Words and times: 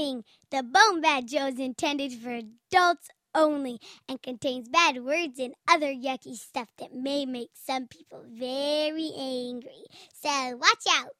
Warning! 0.00 0.24
The 0.50 0.62
Bone 0.62 1.02
Bat 1.02 1.28
Show 1.30 1.46
is 1.48 1.58
intended 1.58 2.12
for 2.12 2.30
adults 2.30 3.08
only 3.34 3.78
and 4.08 4.22
contains 4.22 4.68
bad 4.68 5.04
words 5.04 5.38
and 5.38 5.54
other 5.68 5.92
yucky 5.92 6.36
stuff 6.36 6.68
that 6.78 6.94
may 6.94 7.26
make 7.26 7.50
some 7.54 7.86
people 7.86 8.24
very 8.26 9.10
angry. 9.16 9.84
So 10.14 10.56
watch 10.56 10.86
out! 10.90 11.10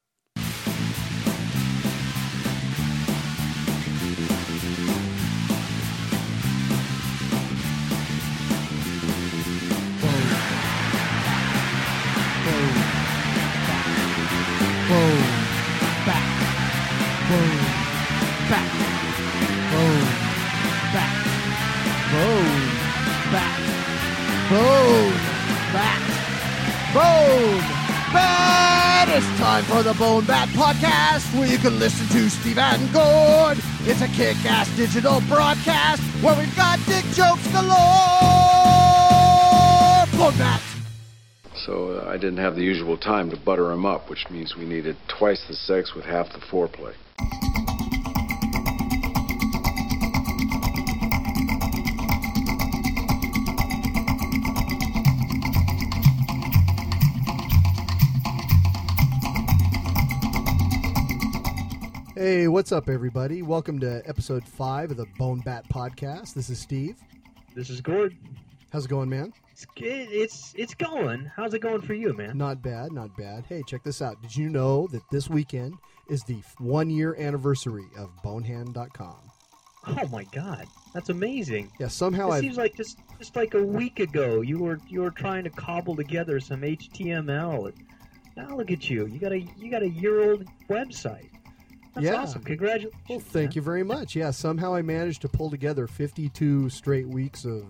Back. 16.03 17.60
Back. 18.51 18.67
Boom. 19.71 20.03
Back. 20.91 21.15
Boom. 22.11 22.51
Back. 23.31 23.55
Boom. 24.51 25.13
Back. 25.71 26.03
Boom. 26.91 27.63
Bat! 28.11 29.07
It's 29.07 29.39
time 29.39 29.63
for 29.63 29.83
the 29.83 29.93
Bone 29.93 30.25
Bat 30.25 30.49
Podcast, 30.49 31.33
where 31.39 31.47
you 31.47 31.57
can 31.59 31.79
listen 31.79 32.05
to 32.09 32.29
Steve 32.29 32.57
and 32.57 32.91
Gord. 32.91 33.57
It's 33.87 34.01
a 34.01 34.07
kick-ass 34.09 34.67
digital 34.75 35.21
broadcast 35.29 36.01
where 36.21 36.37
we've 36.37 36.53
got 36.57 36.77
dick 36.87 37.05
jokes 37.13 37.47
galore. 37.53 37.71
Bone 40.19 40.37
Bat. 40.37 40.61
So 41.55 42.01
uh, 42.01 42.09
I 42.09 42.17
didn't 42.17 42.39
have 42.39 42.57
the 42.57 42.63
usual 42.63 42.97
time 42.97 43.29
to 43.29 43.37
butter 43.37 43.71
him 43.71 43.85
up, 43.85 44.09
which 44.09 44.29
means 44.29 44.57
we 44.57 44.65
needed 44.65 44.97
twice 45.07 45.41
the 45.47 45.55
sex 45.55 45.95
with 45.95 46.03
half 46.03 46.33
the 46.33 46.39
foreplay. 46.39 46.95
Hey, 62.21 62.47
what's 62.47 62.71
up, 62.71 62.87
everybody? 62.87 63.41
Welcome 63.41 63.79
to 63.79 64.03
episode 64.05 64.47
five 64.47 64.91
of 64.91 64.97
the 64.97 65.07
Bone 65.17 65.39
Bat 65.39 65.67
Podcast. 65.69 66.35
This 66.35 66.51
is 66.51 66.59
Steve. 66.59 66.95
This 67.55 67.71
is 67.71 67.81
Gord. 67.81 68.15
How's 68.71 68.85
it 68.85 68.89
going, 68.89 69.09
man? 69.09 69.33
It's 69.51 69.65
good. 69.65 70.07
it's 70.11 70.53
it's 70.55 70.75
going. 70.75 71.31
How's 71.35 71.55
it 71.55 71.63
going 71.63 71.81
for 71.81 71.95
you, 71.95 72.13
man? 72.13 72.37
Not 72.37 72.61
bad, 72.61 72.91
not 72.91 73.17
bad. 73.17 73.45
Hey, 73.49 73.63
check 73.65 73.81
this 73.83 74.03
out. 74.03 74.21
Did 74.21 74.37
you 74.37 74.49
know 74.49 74.85
that 74.91 75.01
this 75.09 75.31
weekend 75.31 75.73
is 76.09 76.21
the 76.21 76.39
one 76.59 76.91
year 76.91 77.15
anniversary 77.17 77.87
of 77.97 78.11
Bonehand.com? 78.21 79.17
Oh 79.87 80.07
my 80.11 80.25
god, 80.25 80.67
that's 80.93 81.09
amazing. 81.09 81.71
Yeah, 81.79 81.87
somehow 81.87 82.29
it 82.29 82.33
I 82.33 82.39
seems 82.41 82.55
like 82.55 82.75
just 82.75 82.99
just 83.17 83.35
like 83.35 83.55
a 83.55 83.63
week 83.63 83.99
ago 83.99 84.41
you 84.41 84.59
were 84.59 84.79
you 84.87 85.01
were 85.01 85.09
trying 85.09 85.43
to 85.45 85.49
cobble 85.49 85.95
together 85.95 86.39
some 86.39 86.61
HTML. 86.61 87.73
Now 88.37 88.55
look 88.55 88.69
at 88.69 88.91
you. 88.91 89.07
You 89.07 89.17
got 89.17 89.31
a 89.31 89.39
you 89.39 89.71
got 89.71 89.81
a 89.81 89.89
year 89.89 90.29
old 90.29 90.45
website. 90.69 91.30
That's 91.93 92.05
Yeah. 92.05 92.15
awesome. 92.21 92.43
Congratulations. 92.43 92.93
Well, 93.09 93.19
thank 93.19 93.55
you 93.55 93.61
very 93.61 93.83
much. 93.83 94.15
Yeah, 94.15 94.31
somehow 94.31 94.73
I 94.73 94.81
managed 94.81 95.21
to 95.23 95.29
pull 95.29 95.49
together 95.49 95.87
52 95.87 96.69
straight 96.69 97.07
weeks 97.07 97.43
of 97.45 97.65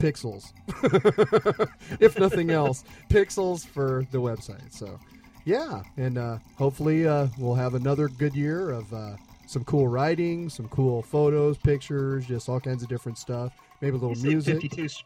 pixels. 0.00 0.52
if 2.00 2.18
nothing 2.18 2.50
else, 2.50 2.84
pixels 3.10 3.66
for 3.66 4.04
the 4.10 4.18
website. 4.18 4.72
So, 4.72 4.98
yeah, 5.44 5.82
and 5.96 6.18
uh, 6.18 6.38
hopefully 6.56 7.06
uh, 7.06 7.28
we'll 7.38 7.54
have 7.54 7.74
another 7.74 8.08
good 8.08 8.34
year 8.34 8.70
of 8.70 8.92
uh, 8.92 9.16
some 9.46 9.64
cool 9.64 9.86
writing, 9.88 10.48
some 10.48 10.68
cool 10.68 11.02
photos, 11.02 11.58
pictures, 11.58 12.26
just 12.26 12.48
all 12.48 12.60
kinds 12.60 12.82
of 12.82 12.88
different 12.88 13.18
stuff. 13.18 13.52
Maybe 13.80 13.96
a 13.96 13.98
little 14.00 14.14
say 14.16 14.28
music. 14.28 14.54
52, 14.62 14.84
s- 14.84 15.02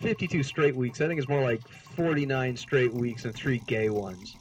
52 0.00 0.42
straight 0.42 0.74
weeks. 0.74 1.00
I 1.00 1.06
think 1.06 1.18
it's 1.20 1.28
more 1.28 1.42
like 1.42 1.60
49 1.94 2.56
straight 2.56 2.92
weeks 2.92 3.24
and 3.26 3.34
three 3.34 3.58
gay 3.66 3.90
ones. 3.90 4.36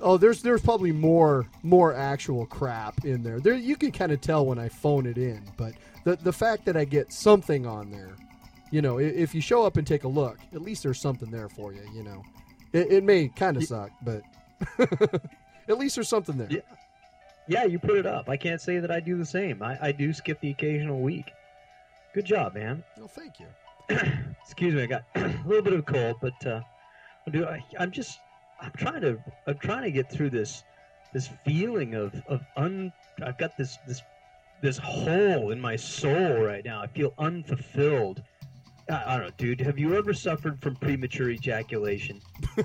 Oh, 0.00 0.16
there's 0.16 0.42
there's 0.42 0.62
probably 0.62 0.92
more 0.92 1.46
more 1.62 1.94
actual 1.94 2.46
crap 2.46 3.04
in 3.04 3.22
there. 3.22 3.40
There 3.40 3.54
you 3.54 3.76
can 3.76 3.90
kind 3.92 4.12
of 4.12 4.20
tell 4.20 4.46
when 4.46 4.58
I 4.58 4.68
phone 4.68 5.06
it 5.06 5.18
in, 5.18 5.42
but 5.56 5.72
the 6.04 6.16
the 6.16 6.32
fact 6.32 6.64
that 6.66 6.76
I 6.76 6.84
get 6.84 7.12
something 7.12 7.66
on 7.66 7.90
there, 7.90 8.14
you 8.70 8.80
know, 8.82 8.98
i- 8.98 9.02
if 9.02 9.34
you 9.34 9.40
show 9.40 9.64
up 9.64 9.76
and 9.76 9.86
take 9.86 10.04
a 10.04 10.08
look, 10.08 10.38
at 10.54 10.62
least 10.62 10.82
there's 10.84 11.00
something 11.00 11.30
there 11.30 11.48
for 11.48 11.72
you. 11.72 11.82
You 11.94 12.04
know, 12.04 12.22
it, 12.72 12.92
it 12.92 13.04
may 13.04 13.28
kind 13.28 13.56
of 13.56 13.64
suck, 13.64 13.90
but 14.02 14.22
at 15.68 15.78
least 15.78 15.96
there's 15.96 16.08
something 16.08 16.36
there. 16.38 16.48
Yeah. 16.50 16.60
Yeah, 17.50 17.64
you 17.64 17.78
put 17.78 17.96
it 17.96 18.04
up. 18.04 18.28
I 18.28 18.36
can't 18.36 18.60
say 18.60 18.78
that 18.78 18.90
I 18.90 19.00
do 19.00 19.16
the 19.16 19.24
same. 19.24 19.62
I, 19.62 19.78
I 19.80 19.92
do 19.92 20.12
skip 20.12 20.38
the 20.42 20.50
occasional 20.50 21.00
week. 21.00 21.32
Good 22.12 22.26
job, 22.26 22.54
man. 22.54 22.84
Well, 22.98 23.08
thank 23.08 23.40
you. 23.40 23.46
Excuse 24.44 24.74
me, 24.74 24.82
I 24.82 24.86
got 24.86 25.04
a 25.14 25.34
little 25.46 25.62
bit 25.62 25.72
of 25.72 25.78
a 25.78 25.82
cold, 25.82 26.16
but 26.20 26.46
uh, 26.46 26.60
I, 27.26 27.64
I'm 27.78 27.90
just 27.90 28.18
I'm 28.60 28.72
trying 28.76 29.00
to 29.02 29.18
I'm 29.46 29.58
trying 29.58 29.82
to 29.84 29.90
get 29.90 30.10
through 30.10 30.30
this 30.30 30.64
this 31.12 31.28
feeling 31.44 31.94
of 31.94 32.14
of 32.26 32.40
un 32.56 32.92
I've 33.22 33.38
got 33.38 33.56
this 33.56 33.78
this 33.86 34.02
this 34.60 34.78
hole 34.78 35.50
in 35.50 35.60
my 35.60 35.76
soul 35.76 36.42
right 36.42 36.64
now. 36.64 36.82
I 36.82 36.86
feel 36.88 37.14
unfulfilled. 37.18 38.22
I, 38.90 39.02
I 39.06 39.16
don't 39.16 39.26
know, 39.26 39.32
dude. 39.36 39.60
Have 39.60 39.78
you 39.78 39.96
ever 39.96 40.12
suffered 40.12 40.60
from 40.60 40.74
premature 40.76 41.30
ejaculation? 41.30 42.20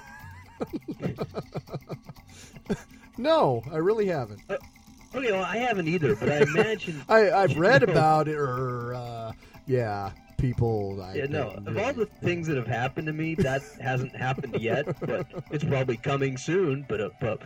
No, 3.18 3.64
I 3.72 3.78
really 3.78 4.08
haven't. 4.08 4.42
Okay, 4.50 5.32
well, 5.32 5.44
I 5.44 5.58
haven't 5.58 5.88
either, 5.88 6.16
but 6.16 6.30
I 6.30 6.42
imagine. 6.42 7.04
I 7.10 7.32
I've 7.32 7.58
read 7.58 7.84
about 7.90 8.28
it, 8.28 8.36
or 8.36 8.96
uh, 8.96 9.32
yeah, 9.68 10.12
people. 10.44 11.02
I 11.02 11.14
Yeah, 11.14 11.26
no. 11.28 11.50
Of 11.66 11.78
all 11.78 11.94
the 11.94 12.06
things 12.22 12.48
that 12.48 12.58
have 12.58 12.68
happened 12.68 13.08
to 13.08 13.14
me, 13.14 13.36
that 13.36 13.62
hasn't 13.80 14.16
happened 14.16 14.60
yet, 14.60 14.86
but 15.00 15.26
it's 15.52 15.64
probably 15.64 15.98
coming 15.98 16.38
soon. 16.38 16.86
But 16.88 17.00
uh, 17.00 17.10
but 17.22 17.42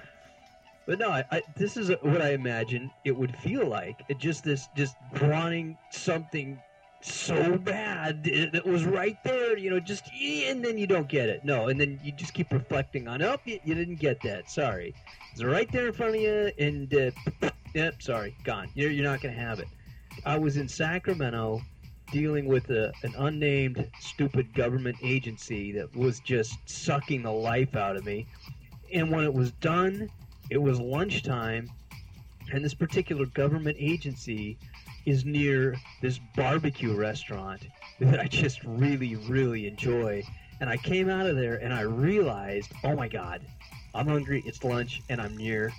but 0.87 0.97
no, 0.99 1.11
I, 1.11 1.23
I, 1.31 1.41
this 1.55 1.77
is 1.77 1.91
what 2.01 2.21
I 2.21 2.31
imagine 2.31 2.89
it 3.05 3.15
would 3.15 3.35
feel 3.37 3.67
like. 3.67 4.03
It 4.09 4.17
just 4.17 4.43
this 4.43 4.67
just 4.75 4.95
wanting 5.21 5.77
something 5.91 6.59
so 7.01 7.57
bad 7.59 8.25
it- 8.25 8.51
that 8.53 8.65
was 8.65 8.83
right 8.85 9.17
there, 9.23 9.55
you 9.57 9.69
know, 9.69 9.79
just 9.79 10.11
and 10.11 10.65
then 10.65 10.77
you 10.79 10.87
don't 10.87 11.07
get 11.07 11.29
it. 11.29 11.45
No, 11.45 11.67
and 11.67 11.79
then 11.79 11.99
you 12.03 12.11
just 12.11 12.33
keep 12.33 12.51
reflecting 12.51 13.07
on, 13.07 13.21
oh, 13.21 13.37
you, 13.45 13.59
you 13.63 13.75
didn't 13.75 13.99
get 13.99 14.19
that. 14.23 14.49
Sorry, 14.49 14.95
it's 15.31 15.43
right 15.43 15.71
there 15.71 15.87
in 15.87 15.93
front 15.93 16.15
of 16.15 16.21
you, 16.21 16.51
and 16.57 16.91
uh, 16.95 17.49
yep, 17.75 18.01
sorry, 18.01 18.35
gone. 18.43 18.69
You're 18.73 18.89
you're 18.89 19.05
not 19.05 19.21
gonna 19.21 19.35
have 19.35 19.59
it. 19.59 19.67
I 20.25 20.39
was 20.39 20.57
in 20.57 20.67
Sacramento 20.67 21.61
dealing 22.11 22.45
with 22.45 22.69
a, 22.69 22.91
an 23.03 23.13
unnamed 23.17 23.87
stupid 23.99 24.53
government 24.53 24.97
agency 25.03 25.71
that 25.73 25.93
was 25.95 26.19
just 26.19 26.57
sucking 26.65 27.23
the 27.23 27.31
life 27.31 27.75
out 27.75 27.95
of 27.95 28.05
me. 28.05 28.27
And 28.93 29.11
when 29.11 29.23
it 29.23 29.33
was 29.33 29.51
done, 29.53 30.09
it 30.49 30.57
was 30.57 30.79
lunchtime, 30.79 31.69
and 32.53 32.63
this 32.63 32.73
particular 32.73 33.25
government 33.25 33.77
agency 33.79 34.57
is 35.05 35.25
near 35.25 35.75
this 36.01 36.19
barbecue 36.35 36.95
restaurant 36.95 37.67
that 37.99 38.19
I 38.19 38.27
just 38.27 38.63
really, 38.63 39.15
really 39.15 39.67
enjoy. 39.67 40.23
And 40.59 40.69
I 40.69 40.77
came 40.77 41.09
out 41.09 41.25
of 41.27 41.35
there 41.35 41.55
and 41.55 41.73
I 41.73 41.81
realized, 41.81 42.71
oh 42.83 42.95
my 42.95 43.07
God, 43.07 43.41
I'm 43.93 44.07
hungry, 44.07 44.43
it's 44.45 44.63
lunch, 44.63 45.01
and 45.09 45.21
I'm 45.21 45.35
near 45.35 45.71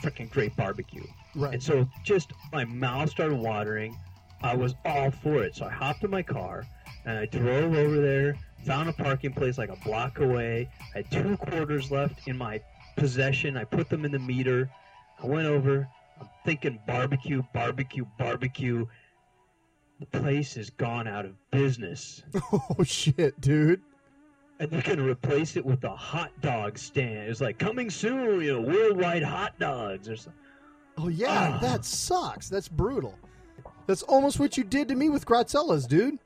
freaking 0.00 0.30
great 0.30 0.54
barbecue. 0.56 1.04
right. 1.34 1.54
And 1.54 1.62
so 1.62 1.88
just 2.04 2.32
my 2.52 2.64
mouth 2.64 3.10
started 3.10 3.38
watering. 3.38 3.96
I 4.42 4.54
was 4.54 4.74
all 4.84 5.10
for 5.10 5.42
it. 5.42 5.56
So 5.56 5.66
I 5.66 5.70
hopped 5.70 6.04
in 6.04 6.10
my 6.10 6.22
car 6.22 6.66
and 7.04 7.18
I 7.18 7.26
drove 7.26 7.74
over 7.74 8.00
there, 8.00 8.36
found 8.64 8.88
a 8.88 8.92
parking 8.92 9.32
place 9.32 9.58
like 9.58 9.70
a 9.70 9.76
block 9.84 10.20
away. 10.20 10.68
I 10.94 10.98
had 10.98 11.10
two 11.10 11.36
quarters 11.38 11.90
left 11.90 12.26
in 12.28 12.36
my 12.38 12.60
possession. 12.96 13.56
I 13.56 13.64
put 13.64 13.88
them 13.88 14.04
in 14.04 14.12
the 14.12 14.18
meter. 14.18 14.70
I 15.22 15.26
went 15.26 15.46
over. 15.46 15.88
I'm 16.20 16.28
thinking 16.44 16.78
barbecue, 16.86 17.42
barbecue, 17.52 18.04
barbecue. 18.18 18.86
The 20.00 20.06
place 20.06 20.54
has 20.54 20.70
gone 20.70 21.08
out 21.08 21.24
of 21.24 21.32
business. 21.50 22.22
oh 22.52 22.84
shit, 22.84 23.40
dude. 23.40 23.80
And 24.60 24.70
they're 24.70 24.82
going 24.82 24.98
to 24.98 25.08
replace 25.08 25.56
it 25.56 25.64
with 25.64 25.82
a 25.84 25.94
hot 25.94 26.30
dog 26.40 26.78
stand. 26.78 27.26
It 27.26 27.28
was 27.28 27.40
like 27.40 27.58
coming 27.58 27.90
soon, 27.90 28.40
you 28.40 28.54
know, 28.54 28.60
worldwide 28.60 29.22
hot 29.22 29.58
dogs 29.58 30.08
or 30.08 30.16
something. 30.16 30.40
Oh 30.96 31.08
yeah, 31.08 31.52
Ah. 31.54 31.58
that 31.60 31.84
sucks. 31.84 32.48
That's 32.48 32.68
brutal. 32.68 33.16
That's 33.88 34.02
almost 34.02 34.38
what 34.38 34.58
you 34.58 34.64
did 34.64 34.88
to 34.88 34.94
me 34.94 35.08
with 35.08 35.24
Granzella's, 35.24 35.86
dude. 35.86 36.18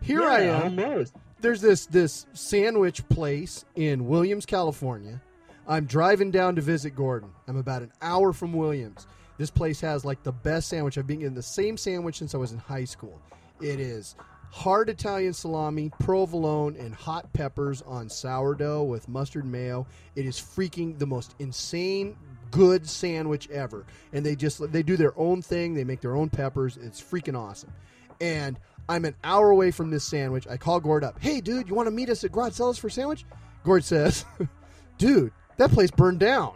Here 0.00 0.22
I 0.22 0.40
am. 0.40 0.62
Almost. 0.62 1.14
There's 1.42 1.60
this 1.60 1.84
this 1.84 2.26
sandwich 2.32 3.06
place 3.10 3.66
in 3.76 4.08
Williams, 4.08 4.46
California. 4.46 5.20
I'm 5.68 5.84
driving 5.84 6.30
down 6.30 6.56
to 6.56 6.62
visit 6.62 6.96
Gordon. 6.96 7.30
I'm 7.46 7.58
about 7.58 7.82
an 7.82 7.92
hour 8.00 8.32
from 8.32 8.54
Williams. 8.54 9.06
This 9.36 9.50
place 9.50 9.82
has 9.82 10.02
like 10.02 10.22
the 10.22 10.32
best 10.32 10.70
sandwich. 10.70 10.96
I've 10.96 11.06
been 11.06 11.18
getting 11.18 11.34
the 11.34 11.42
same 11.42 11.76
sandwich 11.76 12.16
since 12.16 12.34
I 12.34 12.38
was 12.38 12.52
in 12.52 12.58
high 12.58 12.86
school. 12.86 13.20
It 13.60 13.80
is 13.80 14.16
hard 14.50 14.88
Italian 14.88 15.34
salami, 15.34 15.90
provolone, 16.00 16.74
and 16.76 16.94
hot 16.94 17.30
peppers 17.34 17.82
on 17.82 18.08
sourdough 18.08 18.84
with 18.84 19.08
mustard 19.08 19.44
mayo. 19.44 19.86
It 20.16 20.24
is 20.24 20.38
freaking 20.38 20.98
the 20.98 21.06
most 21.06 21.34
insane 21.38 22.16
good 22.50 22.88
sandwich 22.88 23.48
ever. 23.50 23.84
And 24.12 24.24
they 24.24 24.36
just 24.36 24.72
they 24.72 24.82
do 24.82 24.96
their 24.96 25.18
own 25.18 25.42
thing. 25.42 25.74
They 25.74 25.84
make 25.84 26.00
their 26.00 26.16
own 26.16 26.28
peppers. 26.28 26.76
It's 26.76 27.00
freaking 27.00 27.38
awesome. 27.38 27.72
And 28.20 28.58
I'm 28.88 29.04
an 29.04 29.14
hour 29.22 29.50
away 29.50 29.70
from 29.70 29.90
this 29.90 30.04
sandwich. 30.04 30.46
I 30.48 30.56
call 30.56 30.80
Gord 30.80 31.04
up. 31.04 31.20
Hey, 31.20 31.40
dude, 31.40 31.68
you 31.68 31.74
want 31.74 31.86
to 31.86 31.92
meet 31.92 32.08
us 32.08 32.24
at 32.24 32.32
Granzella's 32.32 32.78
for 32.78 32.88
sandwich? 32.88 33.24
Gord 33.64 33.84
says, 33.84 34.24
Dude, 34.98 35.32
that 35.58 35.70
place 35.70 35.90
burned 35.90 36.20
down. 36.20 36.54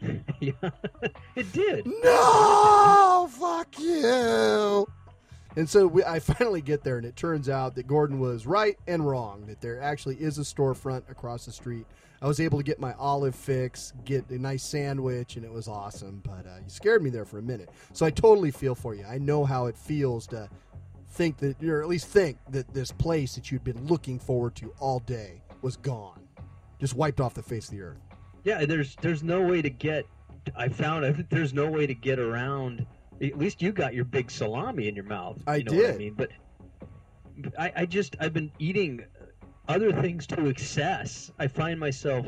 yeah, 0.40 0.52
it 1.36 1.52
did. 1.52 1.86
No, 2.02 3.28
fuck 3.30 3.78
you. 3.78 4.86
And 5.56 5.68
so 5.68 5.86
we, 5.86 6.04
I 6.04 6.20
finally 6.20 6.62
get 6.62 6.84
there, 6.84 6.96
and 6.96 7.04
it 7.04 7.16
turns 7.16 7.48
out 7.48 7.74
that 7.74 7.86
Gordon 7.86 8.20
was 8.20 8.46
right 8.46 8.78
and 8.86 9.06
wrong. 9.06 9.46
That 9.46 9.60
there 9.60 9.80
actually 9.80 10.16
is 10.16 10.38
a 10.38 10.42
storefront 10.42 11.10
across 11.10 11.44
the 11.44 11.52
street. 11.52 11.86
I 12.22 12.26
was 12.28 12.38
able 12.40 12.58
to 12.58 12.64
get 12.64 12.78
my 12.78 12.92
olive 12.98 13.34
fix, 13.34 13.94
get 14.04 14.28
a 14.28 14.38
nice 14.38 14.62
sandwich, 14.62 15.36
and 15.36 15.44
it 15.44 15.52
was 15.52 15.68
awesome. 15.68 16.20
But 16.24 16.46
uh, 16.46 16.58
you 16.62 16.68
scared 16.68 17.02
me 17.02 17.08
there 17.10 17.24
for 17.24 17.38
a 17.38 17.42
minute. 17.42 17.70
So 17.94 18.04
I 18.04 18.10
totally 18.10 18.50
feel 18.50 18.74
for 18.74 18.94
you. 18.94 19.04
I 19.08 19.18
know 19.18 19.44
how 19.44 19.66
it 19.66 19.76
feels 19.76 20.26
to 20.28 20.48
think 21.12 21.38
that, 21.38 21.62
or 21.64 21.80
at 21.82 21.88
least 21.88 22.08
think 22.08 22.36
that 22.50 22.72
this 22.74 22.92
place 22.92 23.34
that 23.36 23.50
you'd 23.50 23.64
been 23.64 23.86
looking 23.86 24.18
forward 24.18 24.54
to 24.56 24.72
all 24.78 25.00
day 25.00 25.40
was 25.62 25.76
gone, 25.76 26.20
just 26.78 26.94
wiped 26.94 27.20
off 27.20 27.32
the 27.34 27.42
face 27.42 27.68
of 27.68 27.74
the 27.74 27.82
earth. 27.82 27.98
Yeah, 28.44 28.64
there's 28.66 28.96
there's 28.96 29.22
no 29.22 29.40
way 29.42 29.62
to 29.62 29.70
get. 29.70 30.06
I 30.56 30.68
found 30.68 31.26
there's 31.30 31.54
no 31.54 31.70
way 31.70 31.86
to 31.86 31.94
get 31.94 32.18
around. 32.18 32.86
At 33.22 33.36
least 33.38 33.60
you 33.60 33.72
got 33.72 33.92
your 33.94 34.04
big 34.04 34.30
salami 34.30 34.88
in 34.88 34.94
your 34.94 35.04
mouth. 35.04 35.38
I 35.46 35.56
you 35.56 35.64
know 35.64 35.72
What 35.72 35.84
I 35.86 35.90
did. 35.92 35.98
mean, 35.98 36.14
but 36.14 36.30
but 37.38 37.58
I, 37.58 37.72
I 37.76 37.86
just 37.86 38.16
I've 38.20 38.32
been 38.32 38.50
eating 38.58 39.04
other 39.70 39.92
things 39.92 40.26
to 40.26 40.46
excess. 40.46 41.30
I 41.38 41.46
find 41.46 41.78
myself 41.78 42.26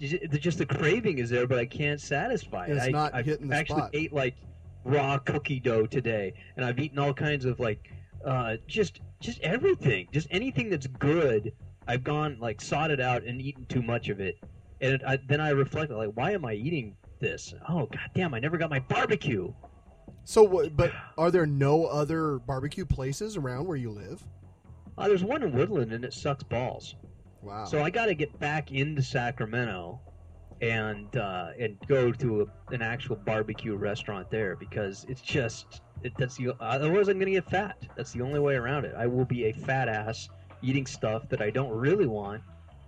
just 0.00 0.14
just 0.40 0.58
the 0.58 0.66
craving 0.66 1.18
is 1.18 1.30
there, 1.30 1.46
but 1.46 1.58
I 1.58 1.66
can't 1.66 2.00
satisfy 2.00 2.66
it. 2.66 2.76
It's 2.76 2.86
I, 2.86 2.90
not 2.90 3.14
I 3.14 3.22
hitting 3.22 3.48
the 3.48 3.56
actually 3.56 3.82
spot. 3.82 3.90
ate 3.94 4.12
like 4.12 4.34
raw 4.84 5.18
cookie 5.18 5.60
dough 5.60 5.86
today, 5.86 6.34
and 6.56 6.64
I've 6.64 6.78
eaten 6.78 6.98
all 6.98 7.14
kinds 7.14 7.44
of 7.44 7.58
like 7.60 7.90
uh, 8.24 8.56
just 8.66 9.00
just 9.20 9.40
everything, 9.40 10.08
just 10.12 10.28
anything 10.30 10.70
that's 10.70 10.86
good. 10.86 11.52
I've 11.86 12.04
gone 12.04 12.38
like 12.40 12.60
sought 12.60 12.90
it 12.90 13.00
out 13.00 13.24
and 13.24 13.40
eaten 13.40 13.66
too 13.66 13.82
much 13.82 14.08
of 14.08 14.20
it, 14.20 14.36
and 14.80 15.02
I, 15.06 15.18
then 15.28 15.40
I 15.40 15.50
reflect 15.50 15.90
like, 15.90 16.10
why 16.14 16.32
am 16.32 16.44
I 16.44 16.54
eating 16.54 16.96
this? 17.20 17.54
Oh 17.68 17.86
god 17.86 18.10
damn, 18.14 18.34
I 18.34 18.38
never 18.38 18.58
got 18.58 18.70
my 18.70 18.80
barbecue. 18.80 19.52
So, 20.26 20.70
but 20.74 20.90
are 21.18 21.30
there 21.30 21.44
no 21.46 21.84
other 21.84 22.38
barbecue 22.38 22.86
places 22.86 23.36
around 23.36 23.66
where 23.66 23.76
you 23.76 23.90
live? 23.90 24.22
Uh, 24.96 25.08
there's 25.08 25.24
one 25.24 25.42
in 25.42 25.52
Woodland, 25.52 25.92
and 25.92 26.04
it 26.04 26.12
sucks 26.12 26.42
balls. 26.42 26.96
Wow. 27.42 27.64
So 27.64 27.82
I 27.82 27.90
got 27.90 28.06
to 28.06 28.14
get 28.14 28.38
back 28.38 28.72
into 28.72 29.02
Sacramento 29.02 30.00
and 30.60 31.16
uh, 31.16 31.48
and 31.58 31.76
go 31.86 32.12
to 32.12 32.42
a, 32.42 32.72
an 32.74 32.82
actual 32.82 33.16
barbecue 33.16 33.76
restaurant 33.76 34.30
there 34.30 34.56
because 34.56 35.04
it's 35.08 35.20
just 35.20 35.82
it, 36.02 36.12
that's 36.18 36.36
the 36.36 36.54
otherwise 36.60 37.08
I'm 37.08 37.18
gonna 37.18 37.32
get 37.32 37.48
fat. 37.50 37.76
That's 37.96 38.12
the 38.12 38.22
only 38.22 38.40
way 38.40 38.54
around 38.54 38.84
it. 38.84 38.94
I 38.96 39.06
will 39.06 39.24
be 39.24 39.46
a 39.46 39.52
fat 39.52 39.88
ass 39.88 40.28
eating 40.62 40.86
stuff 40.86 41.28
that 41.28 41.42
I 41.42 41.50
don't 41.50 41.70
really 41.70 42.06
want 42.06 42.42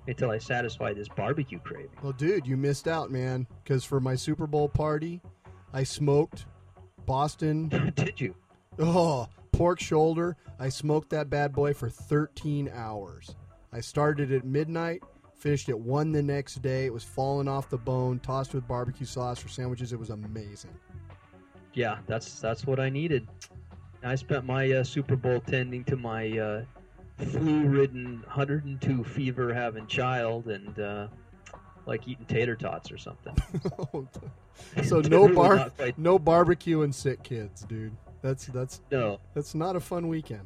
until 0.09 0.31
I 0.31 0.39
satisfy 0.39 0.93
this 0.95 1.09
barbecue 1.09 1.59
craving. 1.59 1.91
Well, 2.03 2.13
dude, 2.13 2.47
you 2.47 2.57
missed 2.57 2.89
out, 2.89 3.11
man. 3.11 3.47
Because 3.63 3.85
for 3.85 4.01
my 4.01 4.15
Super 4.15 4.47
Bowl 4.47 4.69
party, 4.69 5.21
I 5.73 5.83
smoked 5.83 6.47
Boston. 7.05 7.69
Did 7.97 8.21
you? 8.21 8.35
Oh, 8.79 9.29
pork 9.57 9.81
shoulder. 9.81 10.37
I 10.59 10.69
smoked 10.69 11.11
that 11.11 11.31
bad 11.31 11.53
boy 11.53 11.73
for 11.75 11.89
13 11.89 12.71
hours. 12.75 13.35
I 13.73 13.81
started 13.81 14.33
at 14.33 14.45
midnight, 14.45 15.03
finished 15.35 15.69
at 15.69 15.79
1 15.79 16.13
the 16.13 16.23
next 16.23 16.63
day. 16.63 16.87
It 16.87 16.93
was 16.93 17.05
falling 17.05 17.49
off 17.49 17.69
the 17.69 17.79
bone, 17.79 18.19
tossed 18.21 18.55
with 18.55 18.67
barbecue 18.69 19.07
sauce 19.07 19.39
for 19.39 19.49
sandwiches. 19.49 19.93
It 19.93 19.99
was 19.99 20.11
amazing. 20.11 20.75
Yeah, 21.75 21.99
that's 22.07 22.41
that's 22.41 22.67
what 22.67 22.81
I 22.81 22.89
needed. 22.89 23.29
I 24.03 24.15
spent 24.15 24.45
my 24.45 24.71
uh, 24.73 24.85
Super 24.85 25.17
Bowl 25.17 25.41
tending 25.41 25.85
to 25.85 25.97
my 25.97 26.39
uh, 26.39 26.65
flu-ridden, 27.19 28.23
102 28.25 29.05
fever 29.05 29.53
having 29.53 29.87
child, 29.87 30.47
and 30.47 30.79
uh, 30.79 31.09
like 31.87 32.07
eating 32.09 32.25
tater 32.27 32.57
tots 32.57 32.91
or 32.91 32.99
something. 32.99 33.35
so 34.85 35.01
no 35.01 35.29
bar 35.35 35.71
no 35.97 36.19
barbecue 36.19 36.83
and 36.83 36.95
sick 36.95 37.23
kids, 37.23 37.63
dude. 37.63 37.97
That's 38.27 38.47
that's 38.47 38.81
No, 38.91 39.21
that's 39.35 39.55
not 39.55 39.77
a 39.77 39.81
fun 39.81 40.09
weekend. 40.09 40.43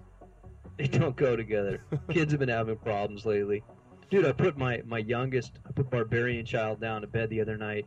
they 0.77 0.87
don't 0.87 1.17
go 1.17 1.35
together. 1.35 1.83
Kids 2.11 2.31
have 2.31 2.39
been 2.39 2.51
having 2.51 2.77
problems 2.77 3.25
lately. 3.25 3.65
Dude, 4.11 4.27
I 4.27 4.33
put 4.33 4.59
my 4.59 4.83
my 4.85 4.99
youngest, 4.99 5.53
I 5.67 5.73
put 5.73 5.89
barbarian 5.89 6.45
child 6.45 6.79
down 6.79 7.01
to 7.01 7.07
bed 7.07 7.31
the 7.31 7.41
other 7.41 7.57
night, 7.57 7.87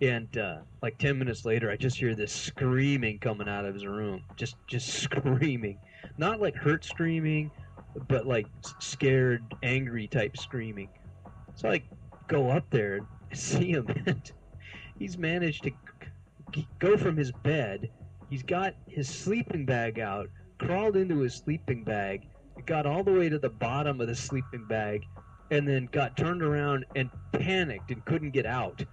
and 0.00 0.34
uh, 0.38 0.60
like 0.80 0.96
ten 0.96 1.18
minutes 1.18 1.44
later, 1.44 1.70
I 1.70 1.76
just 1.76 1.98
hear 1.98 2.14
this 2.14 2.32
screaming 2.32 3.18
coming 3.18 3.50
out 3.50 3.66
of 3.66 3.74
his 3.74 3.84
room. 3.84 4.24
Just 4.36 4.56
just 4.66 4.88
screaming, 5.02 5.78
not 6.16 6.40
like 6.40 6.54
hurt 6.54 6.82
screaming, 6.82 7.50
but 8.08 8.26
like 8.26 8.46
scared, 8.78 9.42
angry 9.62 10.06
type 10.06 10.38
screaming. 10.38 10.88
So 11.54 11.68
I 11.68 11.82
go 12.28 12.48
up 12.48 12.64
there 12.70 12.94
and 12.94 13.06
see 13.38 13.72
him, 13.72 13.88
and 14.06 14.32
he's 14.98 15.18
managed 15.18 15.64
to 15.64 15.70
go 16.78 16.96
from 16.96 17.14
his 17.18 17.30
bed. 17.30 17.90
He's 18.28 18.42
got 18.42 18.74
his 18.86 19.08
sleeping 19.08 19.64
bag 19.64 19.98
out, 19.98 20.28
crawled 20.58 20.96
into 20.96 21.20
his 21.20 21.34
sleeping 21.34 21.84
bag, 21.84 22.28
got 22.66 22.86
all 22.86 23.02
the 23.02 23.12
way 23.12 23.28
to 23.28 23.38
the 23.38 23.48
bottom 23.48 24.00
of 24.00 24.08
the 24.08 24.14
sleeping 24.14 24.66
bag, 24.66 25.06
and 25.50 25.66
then 25.66 25.88
got 25.90 26.16
turned 26.16 26.42
around 26.42 26.84
and 26.94 27.10
panicked 27.32 27.90
and 27.90 28.04
couldn't 28.04 28.30
get 28.32 28.44
out. 28.44 28.84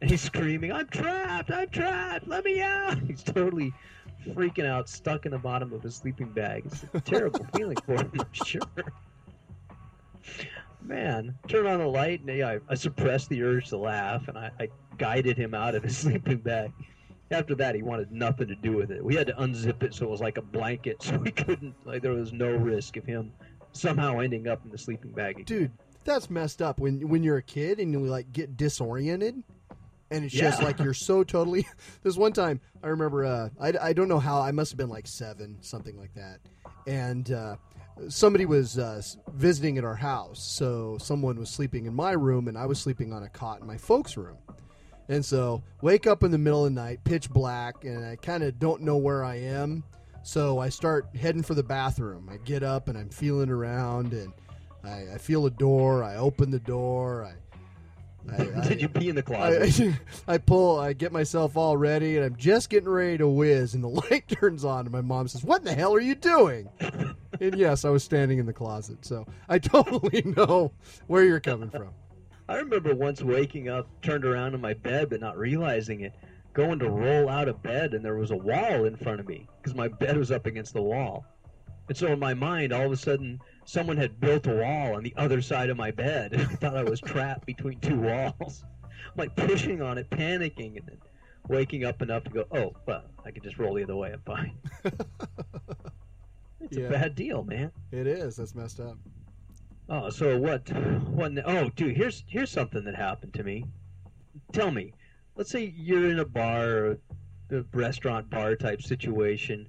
And 0.00 0.10
he's 0.10 0.22
screaming, 0.22 0.72
I'm 0.72 0.88
trapped! 0.88 1.52
I'm 1.52 1.68
trapped! 1.68 2.26
Let 2.26 2.44
me 2.44 2.62
out! 2.62 2.98
He's 3.06 3.22
totally 3.22 3.72
freaking 4.28 4.64
out, 4.64 4.88
stuck 4.88 5.26
in 5.26 5.32
the 5.32 5.38
bottom 5.38 5.72
of 5.74 5.82
his 5.82 5.94
sleeping 5.94 6.32
bag. 6.32 6.64
It's 6.64 6.84
a 6.94 7.00
terrible 7.00 7.44
feeling 7.54 7.76
for 7.84 7.96
him, 7.96 8.10
I'm 8.18 8.32
sure. 8.32 8.62
Man, 10.80 11.34
turn 11.48 11.66
on 11.66 11.80
the 11.80 11.86
light, 11.86 12.20
and 12.20 12.36
yeah, 12.36 12.48
I, 12.48 12.58
I 12.70 12.74
suppressed 12.74 13.28
the 13.28 13.42
urge 13.42 13.68
to 13.68 13.76
laugh, 13.76 14.26
and 14.28 14.38
I, 14.38 14.50
I 14.58 14.68
guided 14.96 15.36
him 15.36 15.52
out 15.52 15.74
of 15.74 15.82
his 15.82 15.96
sleeping 15.98 16.38
bag. 16.38 16.72
After 17.30 17.54
that, 17.56 17.74
he 17.74 17.82
wanted 17.82 18.10
nothing 18.10 18.48
to 18.48 18.56
do 18.56 18.72
with 18.72 18.90
it. 18.90 19.04
We 19.04 19.14
had 19.14 19.26
to 19.28 19.34
unzip 19.34 19.82
it 19.82 19.94
so 19.94 20.06
it 20.06 20.10
was 20.10 20.20
like 20.20 20.36
a 20.36 20.42
blanket, 20.42 21.02
so 21.02 21.16
we 21.16 21.30
couldn't, 21.30 21.74
like, 21.84 22.02
there 22.02 22.12
was 22.12 22.32
no 22.32 22.50
risk 22.50 22.96
of 22.96 23.04
him 23.04 23.32
somehow 23.72 24.18
ending 24.18 24.48
up 24.48 24.64
in 24.64 24.70
the 24.70 24.78
sleeping 24.78 25.12
bag. 25.12 25.36
again. 25.36 25.44
Dude, 25.44 25.72
that's 26.04 26.30
messed 26.30 26.62
up 26.62 26.80
when 26.80 27.08
when 27.08 27.22
you're 27.22 27.36
a 27.36 27.42
kid 27.42 27.78
and 27.78 27.92
you 27.92 28.00
like 28.00 28.32
get 28.32 28.56
disoriented 28.56 29.42
and 30.10 30.24
it's 30.24 30.34
just 30.34 30.62
like 30.62 30.78
you're 30.80 30.94
so 30.94 31.22
totally 31.22 31.66
this 32.02 32.16
one 32.16 32.32
time 32.32 32.60
i 32.82 32.88
remember 32.88 33.24
uh 33.24 33.48
I, 33.60 33.72
I 33.80 33.92
don't 33.92 34.08
know 34.08 34.18
how 34.18 34.40
i 34.40 34.50
must 34.50 34.72
have 34.72 34.78
been 34.78 34.88
like 34.88 35.06
seven 35.06 35.58
something 35.60 35.98
like 35.98 36.14
that 36.14 36.40
and 36.86 37.30
uh 37.30 37.56
somebody 38.08 38.46
was 38.46 38.78
uh, 38.78 39.02
visiting 39.34 39.76
at 39.76 39.84
our 39.84 39.94
house 39.94 40.42
so 40.42 40.96
someone 40.98 41.38
was 41.38 41.50
sleeping 41.50 41.86
in 41.86 41.94
my 41.94 42.12
room 42.12 42.48
and 42.48 42.56
i 42.56 42.64
was 42.66 42.80
sleeping 42.80 43.12
on 43.12 43.22
a 43.22 43.28
cot 43.28 43.60
in 43.60 43.66
my 43.66 43.76
folks 43.76 44.16
room 44.16 44.38
and 45.10 45.24
so 45.24 45.60
wake 45.82 46.06
up 46.06 46.22
in 46.22 46.30
the 46.30 46.38
middle 46.38 46.64
of 46.64 46.72
the 46.72 46.80
night 46.80 47.02
pitch 47.04 47.28
black 47.30 47.84
and 47.84 48.04
i 48.06 48.16
kind 48.16 48.42
of 48.42 48.58
don't 48.58 48.80
know 48.80 48.96
where 48.96 49.24
i 49.24 49.34
am 49.34 49.82
so 50.22 50.58
i 50.58 50.68
start 50.68 51.06
heading 51.20 51.42
for 51.42 51.54
the 51.54 51.62
bathroom 51.62 52.28
i 52.32 52.36
get 52.38 52.62
up 52.62 52.88
and 52.88 52.96
i'm 52.96 53.10
feeling 53.10 53.50
around 53.50 54.12
and 54.12 54.32
i, 54.84 55.14
I 55.14 55.18
feel 55.18 55.44
a 55.46 55.50
door 55.50 56.04
i 56.04 56.16
open 56.16 56.50
the 56.50 56.60
door 56.60 57.24
i 57.24 57.34
I, 58.30 58.44
Did 58.68 58.82
you 58.82 58.88
pee 58.90 59.08
in 59.08 59.14
the 59.14 59.22
closet? 59.22 59.98
I, 60.28 60.34
I 60.34 60.38
pull, 60.38 60.78
I 60.78 60.92
get 60.92 61.10
myself 61.10 61.56
all 61.56 61.78
ready, 61.78 62.16
and 62.16 62.24
I'm 62.26 62.36
just 62.36 62.68
getting 62.68 62.90
ready 62.90 63.16
to 63.16 63.26
whiz, 63.26 63.72
and 63.72 63.82
the 63.82 63.88
light 64.10 64.28
turns 64.28 64.62
on, 64.62 64.80
and 64.80 64.90
my 64.90 65.00
mom 65.00 65.26
says, 65.26 65.42
"What 65.42 65.60
in 65.60 65.64
the 65.64 65.72
hell 65.72 65.94
are 65.94 66.00
you 66.00 66.14
doing?" 66.14 66.68
and 67.40 67.56
yes, 67.56 67.86
I 67.86 67.88
was 67.88 68.04
standing 68.04 68.38
in 68.38 68.44
the 68.44 68.52
closet, 68.52 69.06
so 69.06 69.26
I 69.48 69.58
totally 69.58 70.22
know 70.36 70.70
where 71.06 71.24
you're 71.24 71.40
coming 71.40 71.70
from. 71.70 71.94
I 72.50 72.56
remember 72.56 72.96
once 72.96 73.22
waking 73.22 73.68
up, 73.68 73.86
turned 74.02 74.24
around 74.24 74.54
in 74.54 74.60
my 74.60 74.74
bed, 74.74 75.08
but 75.10 75.20
not 75.20 75.38
realizing 75.38 76.00
it, 76.00 76.12
going 76.52 76.80
to 76.80 76.90
roll 76.90 77.28
out 77.28 77.46
of 77.46 77.62
bed, 77.62 77.94
and 77.94 78.04
there 78.04 78.16
was 78.16 78.32
a 78.32 78.36
wall 78.36 78.86
in 78.86 78.96
front 78.96 79.20
of 79.20 79.28
me 79.28 79.46
because 79.58 79.76
my 79.76 79.86
bed 79.86 80.16
was 80.16 80.32
up 80.32 80.46
against 80.46 80.74
the 80.74 80.82
wall. 80.82 81.24
And 81.86 81.96
so 81.96 82.08
in 82.08 82.18
my 82.18 82.34
mind, 82.34 82.72
all 82.72 82.86
of 82.86 82.90
a 82.90 82.96
sudden, 82.96 83.38
someone 83.66 83.96
had 83.96 84.18
built 84.18 84.48
a 84.48 84.54
wall 84.56 84.96
on 84.96 85.04
the 85.04 85.14
other 85.16 85.40
side 85.40 85.70
of 85.70 85.76
my 85.76 85.92
bed. 85.92 86.34
I 86.40 86.44
thought 86.56 86.76
I 86.76 86.82
was 86.82 87.00
trapped 87.00 87.46
between 87.46 87.78
two 87.78 88.00
walls. 88.00 88.64
I'm 88.82 88.90
like 89.16 89.36
pushing 89.36 89.80
on 89.80 89.96
it, 89.96 90.10
panicking, 90.10 90.76
and 90.76 90.88
then 90.88 90.98
waking 91.48 91.84
up 91.84 92.02
enough 92.02 92.24
to 92.24 92.30
go, 92.30 92.46
oh, 92.50 92.72
well, 92.84 93.04
I 93.24 93.30
could 93.30 93.44
just 93.44 93.58
roll 93.58 93.74
the 93.74 93.84
other 93.84 93.94
way. 93.94 94.12
I'm 94.12 94.22
fine. 94.22 94.58
it's 96.60 96.76
Yeah. 96.76 96.86
a 96.86 96.90
bad 96.90 97.14
deal, 97.14 97.44
man. 97.44 97.70
It 97.92 98.08
is. 98.08 98.34
That's 98.36 98.56
messed 98.56 98.80
up. 98.80 98.96
Oh, 99.92 100.08
so 100.08 100.38
what? 100.38 100.70
What? 101.08 101.32
Oh, 101.44 101.68
dude, 101.70 101.96
here's 101.96 102.22
here's 102.28 102.50
something 102.50 102.84
that 102.84 102.94
happened 102.94 103.34
to 103.34 103.42
me. 103.42 103.64
Tell 104.52 104.70
me, 104.70 104.94
let's 105.34 105.50
say 105.50 105.74
you're 105.76 106.08
in 106.08 106.20
a 106.20 106.24
bar, 106.24 106.96
a 107.50 107.62
restaurant 107.74 108.30
bar 108.30 108.54
type 108.54 108.82
situation. 108.82 109.68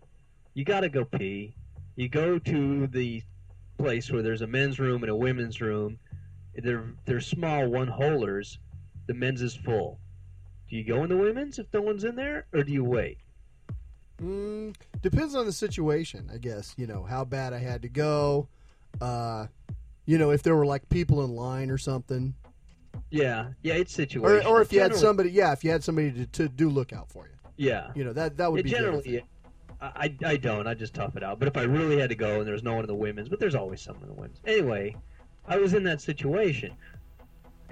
You 0.54 0.64
gotta 0.64 0.90
go 0.90 1.06
pee. 1.06 1.56
You 1.96 2.08
go 2.08 2.38
to 2.38 2.86
the 2.88 3.24
place 3.80 4.12
where 4.12 4.22
there's 4.22 4.44
a 4.44 4.48
men's 4.48 4.80
room 4.80 5.02
and 5.02 5.10
a 5.10 5.16
women's 5.16 5.60
room. 5.60 5.98
They're 6.56 6.94
they're 7.06 7.20
small 7.20 7.68
one 7.68 7.88
holers. 7.88 8.60
The 9.08 9.16
men's 9.16 9.42
is 9.42 9.56
full. 9.56 9.98
Do 10.70 10.76
you 10.76 10.84
go 10.84 11.04
in 11.04 11.10
the 11.10 11.18
women's 11.18 11.58
if 11.58 11.66
no 11.74 11.82
one's 11.82 12.04
in 12.04 12.16
there, 12.16 12.46
or 12.54 12.64
do 12.64 12.72
you 12.72 12.84
wait? 12.84 13.18
Mm, 14.22 14.76
depends 15.02 15.34
on 15.34 15.48
the 15.48 15.52
situation, 15.52 16.30
I 16.32 16.38
guess. 16.38 16.76
You 16.78 16.86
know 16.86 17.02
how 17.02 17.26
bad 17.26 17.54
I 17.54 17.58
had 17.58 17.82
to 17.82 17.90
go. 17.90 18.48
Uh, 19.00 19.48
you 20.06 20.18
know 20.18 20.32
if 20.32 20.44
there 20.44 20.56
were 20.56 20.66
like 20.66 20.88
people 20.90 21.24
in 21.24 21.32
line 21.36 21.70
or 21.70 21.78
something, 21.78 22.34
Yeah, 23.10 23.50
yeah, 23.62 23.76
it's 23.76 23.98
or 24.00 24.06
situational. 24.06 24.46
or 24.50 24.62
if 24.62 24.74
you 24.74 24.82
had 24.82 24.96
somebody, 24.96 25.32
yeah, 25.32 25.52
if 25.54 25.64
you 25.64 25.72
had 25.72 25.84
somebody 25.84 26.12
to, 26.12 26.26
to 26.28 26.50
do 26.50 26.70
lookout 26.70 27.10
for 27.10 27.28
you. 27.28 27.34
yeah, 27.58 27.92
You 27.96 28.04
know 28.04 28.14
that 28.14 28.38
that 28.38 28.52
would 28.52 28.60
Yeah, 28.60 28.64
be 28.64 28.70
generally. 28.70 29.24
I, 29.82 29.92
I 30.24 30.32
I 30.32 30.38
don't. 30.38 30.68
I 30.68 30.74
just 30.74 30.94
tough 30.94 31.16
it 31.16 31.24
out. 31.24 31.40
But 31.40 31.48
if 31.48 31.58
I 31.58 31.64
really 31.64 32.00
had 32.00 32.10
to 32.10 32.16
go 32.16 32.38
and 32.40 32.46
there 32.46 32.54
was 32.54 32.64
no 32.64 32.74
one 32.74 32.82
in 32.84 32.88
the 32.88 32.96
women's, 32.96 33.30
but 33.30 33.40
there's 33.40 33.56
always 33.56 33.82
someone 33.82 34.04
in 34.04 34.10
the 34.10 34.16
women's. 34.16 34.40
Anyway, 34.46 34.96
I 35.48 35.58
was 35.58 35.74
in 35.74 35.84
that 35.84 36.02
situation. 36.02 36.74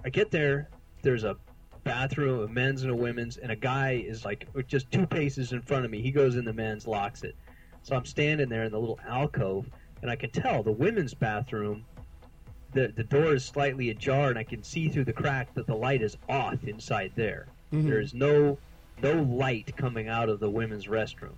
I 0.03 0.09
get 0.09 0.31
there. 0.31 0.69
There's 1.03 1.23
a 1.23 1.35
bathroom, 1.83 2.41
a 2.43 2.47
men's 2.47 2.81
and 2.83 2.91
a 2.91 2.95
women's, 2.95 3.37
and 3.37 3.51
a 3.51 3.55
guy 3.55 4.03
is 4.05 4.25
like 4.25 4.47
just 4.67 4.89
two 4.91 5.05
paces 5.07 5.51
in 5.53 5.61
front 5.61 5.85
of 5.85 5.91
me. 5.91 6.01
He 6.01 6.11
goes 6.11 6.35
in 6.35 6.45
the 6.45 6.53
men's, 6.53 6.87
locks 6.87 7.23
it. 7.23 7.35
So 7.83 7.95
I'm 7.95 8.05
standing 8.05 8.49
there 8.49 8.63
in 8.63 8.71
the 8.71 8.79
little 8.79 8.99
alcove, 9.07 9.69
and 10.01 10.09
I 10.09 10.15
can 10.15 10.31
tell 10.31 10.63
the 10.63 10.71
women's 10.71 11.13
bathroom. 11.13 11.85
The, 12.73 12.93
the 12.95 13.03
door 13.03 13.33
is 13.33 13.43
slightly 13.43 13.89
ajar, 13.89 14.29
and 14.29 14.37
I 14.37 14.43
can 14.43 14.63
see 14.63 14.89
through 14.89 15.05
the 15.05 15.13
crack 15.13 15.53
that 15.55 15.65
the 15.65 15.75
light 15.75 16.01
is 16.01 16.17
off 16.27 16.63
inside 16.63 17.11
there. 17.15 17.47
Mhm. 17.73 17.85
There 17.85 17.99
is 17.99 18.13
no 18.13 18.57
no 19.01 19.13
light 19.13 19.75
coming 19.77 20.09
out 20.09 20.27
of 20.29 20.39
the 20.39 20.49
women's 20.49 20.87
restroom. 20.87 21.35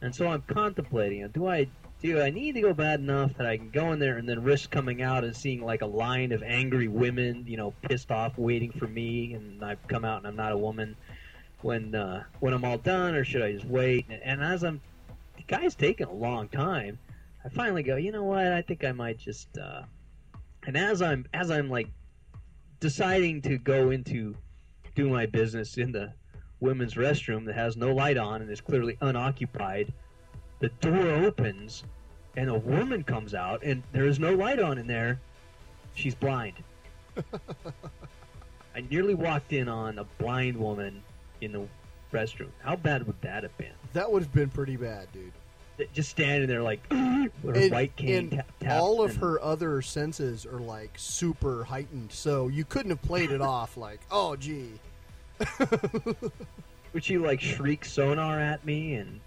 And 0.00 0.14
so 0.14 0.28
I'm 0.28 0.42
contemplating, 0.42 1.26
do 1.28 1.46
I 1.46 1.66
do 2.00 2.20
I 2.20 2.30
need 2.30 2.54
to 2.54 2.60
go 2.60 2.72
bad 2.74 3.00
enough 3.00 3.34
that 3.38 3.46
I 3.46 3.56
can 3.56 3.70
go 3.70 3.92
in 3.92 3.98
there 3.98 4.18
and 4.18 4.28
then 4.28 4.42
risk 4.42 4.70
coming 4.70 5.02
out 5.02 5.24
and 5.24 5.34
seeing 5.34 5.62
like 5.62 5.82
a 5.82 5.86
line 5.86 6.32
of 6.32 6.42
angry 6.42 6.88
women, 6.88 7.44
you 7.46 7.56
know, 7.56 7.72
pissed 7.82 8.10
off 8.10 8.36
waiting 8.38 8.70
for 8.70 8.86
me 8.86 9.32
and 9.32 9.64
I've 9.64 9.84
come 9.88 10.04
out 10.04 10.18
and 10.18 10.26
I'm 10.26 10.36
not 10.36 10.52
a 10.52 10.58
woman 10.58 10.96
when 11.62 11.94
uh 11.94 12.24
when 12.40 12.52
I'm 12.52 12.64
all 12.64 12.78
done 12.78 13.14
or 13.14 13.24
should 13.24 13.42
I 13.42 13.52
just 13.52 13.64
wait? 13.64 14.06
And, 14.08 14.22
and 14.22 14.42
as 14.42 14.62
I'm 14.62 14.80
the 15.36 15.42
guy's 15.42 15.74
taking 15.74 16.06
a 16.06 16.12
long 16.12 16.48
time, 16.48 16.98
I 17.44 17.48
finally 17.48 17.82
go, 17.82 17.96
you 17.96 18.12
know 18.12 18.24
what, 18.24 18.52
I 18.52 18.62
think 18.62 18.84
I 18.84 18.92
might 18.92 19.18
just 19.18 19.56
uh 19.58 19.82
and 20.66 20.76
as 20.76 21.00
I'm 21.00 21.24
as 21.32 21.50
I'm 21.50 21.70
like 21.70 21.88
deciding 22.80 23.40
to 23.42 23.56
go 23.56 23.90
into 23.90 24.34
do 24.94 25.08
my 25.08 25.26
business 25.26 25.78
in 25.78 25.92
the 25.92 26.12
women's 26.60 26.94
restroom 26.94 27.46
that 27.46 27.54
has 27.54 27.76
no 27.76 27.94
light 27.94 28.16
on 28.16 28.42
and 28.42 28.50
is 28.50 28.60
clearly 28.60 28.96
unoccupied, 29.00 29.92
the 30.58 30.68
door 30.80 31.08
opens 31.08 31.84
and 32.36 32.50
a 32.50 32.58
woman 32.58 33.02
comes 33.02 33.34
out 33.34 33.62
and 33.62 33.82
there 33.92 34.06
is 34.06 34.18
no 34.18 34.34
light 34.34 34.58
on 34.58 34.78
in 34.78 34.86
there. 34.86 35.20
She's 35.94 36.14
blind. 36.14 36.54
I 38.74 38.80
nearly 38.90 39.14
walked 39.14 39.52
in 39.52 39.68
on 39.68 39.98
a 39.98 40.04
blind 40.18 40.56
woman 40.56 41.02
in 41.40 41.52
the 41.52 41.66
restroom. 42.12 42.50
How 42.62 42.76
bad 42.76 43.06
would 43.06 43.20
that 43.22 43.42
have 43.42 43.56
been? 43.56 43.72
that 43.94 44.10
would 44.10 44.22
have 44.22 44.32
been 44.32 44.50
pretty 44.50 44.76
bad, 44.76 45.10
dude. 45.12 45.32
Just 45.92 46.10
standing 46.10 46.48
there 46.48 46.62
like 46.62 46.80
And- 46.90 47.30
white 47.70 47.94
cane 47.96 48.16
and 48.16 48.30
tap, 48.30 48.46
tap, 48.60 48.80
all 48.80 49.02
of 49.02 49.16
her 49.16 49.40
other 49.42 49.82
senses 49.82 50.46
are 50.46 50.58
like 50.60 50.90
super 50.96 51.64
heightened, 51.64 52.12
so 52.12 52.48
you 52.48 52.64
couldn't 52.64 52.90
have 52.90 53.02
played 53.02 53.30
it 53.30 53.40
off 53.40 53.76
like, 53.76 54.00
oh, 54.10 54.36
gee. 54.36 54.72
Would 56.92 57.04
she 57.04 57.18
like 57.18 57.40
shriek 57.40 57.84
sonar 57.84 58.40
at 58.40 58.64
me 58.64 58.94
and 58.94 59.20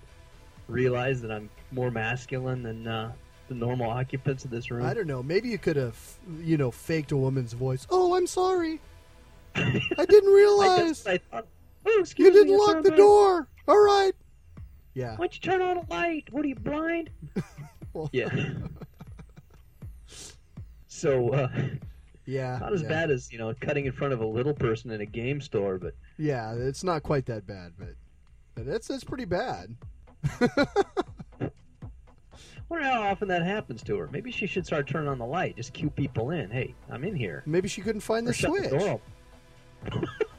realize 0.68 1.22
that 1.22 1.32
I'm 1.32 1.50
more 1.72 1.91
masculine 1.91 2.63
than 2.63 2.88
uh, 2.88 3.12
the 3.48 3.53
normal 3.56 3.89
occupants 3.89 4.44
of 4.46 4.51
this 4.51 4.72
room? 4.72 4.86
I 4.86 4.94
don't 4.94 5.08
know. 5.08 5.22
Maybe 5.22 5.50
you 5.50 5.58
could 5.60 5.75
have, 5.75 5.96
you 6.41 6.58
know, 6.58 6.72
faked 6.72 7.12
a 7.12 7.18
woman's 7.18 7.53
voice. 7.53 7.86
Oh, 7.91 8.15
I'm 8.15 8.25
sorry. 8.27 8.79
I 9.56 9.82
didn't 10.08 10.29
I 10.29 10.36
realize 10.36 10.88
just- 11.03 11.08
I 11.08 11.20
thought, 11.32 11.46
oh, 11.86 11.98
excuse 12.00 12.27
you 12.27 12.34
didn't 12.34 12.58
lock 12.58 12.82
the 12.84 12.91
door. 12.91 13.48
All 13.68 13.79
right. 13.79 14.13
Yeah. 14.93 15.12
Why 15.12 15.17
don't 15.17 15.36
you 15.36 15.41
turn 15.51 15.62
on 15.62 15.77
a 15.77 15.86
light? 15.89 16.25
What 16.31 16.43
are 16.46 16.48
you 16.48 16.55
blind? 16.55 17.10
Yeah. 18.12 18.29
so 20.88 21.29
uh, 21.29 21.50
Yeah. 22.25 22.58
not 22.60 22.72
as 22.74 22.81
yeah. 22.84 22.88
bad 22.88 23.12
as 23.12 23.31
you 23.31 23.38
know 23.39 23.53
cutting 23.60 23.86
in 23.86 23.91
front 23.91 24.13
of 24.13 24.22
a 24.22 24.25
little 24.25 24.53
person 24.53 24.91
in 24.91 25.01
a 25.01 25.05
game 25.05 25.41
store, 25.41 25.77
but 25.79 25.96
Yeah, 26.17 26.53
it's 26.53 26.84
not 26.84 27.01
quite 27.03 27.25
that 27.27 27.48
bad, 27.48 27.74
but 27.77 27.96
but 28.55 28.67
it's 28.67 28.88
that's 28.88 29.03
pretty 29.03 29.25
bad. 29.25 29.75
I 30.39 30.50
wonder 32.69 32.86
how 32.86 33.01
often 33.03 33.27
that 33.29 33.43
happens 33.43 33.81
to 33.84 33.98
her. 33.98 34.08
Maybe 34.12 34.31
she 34.31 34.46
should 34.46 34.65
start 34.65 34.88
turning 34.88 35.10
on 35.10 35.17
the 35.17 35.25
light. 35.25 35.55
Just 35.55 35.74
cue 35.74 35.89
people 35.89 36.29
in. 36.31 36.50
Hey, 36.51 36.75
I'm 36.91 37.03
in 37.03 37.15
here. 37.15 37.41
Maybe 37.46 37.67
she 37.67 37.81
couldn't 37.81 38.01
find 38.01 38.27
Or 38.27 38.31
the 38.31 38.34
switch. 38.36 38.69
the. 38.69 39.00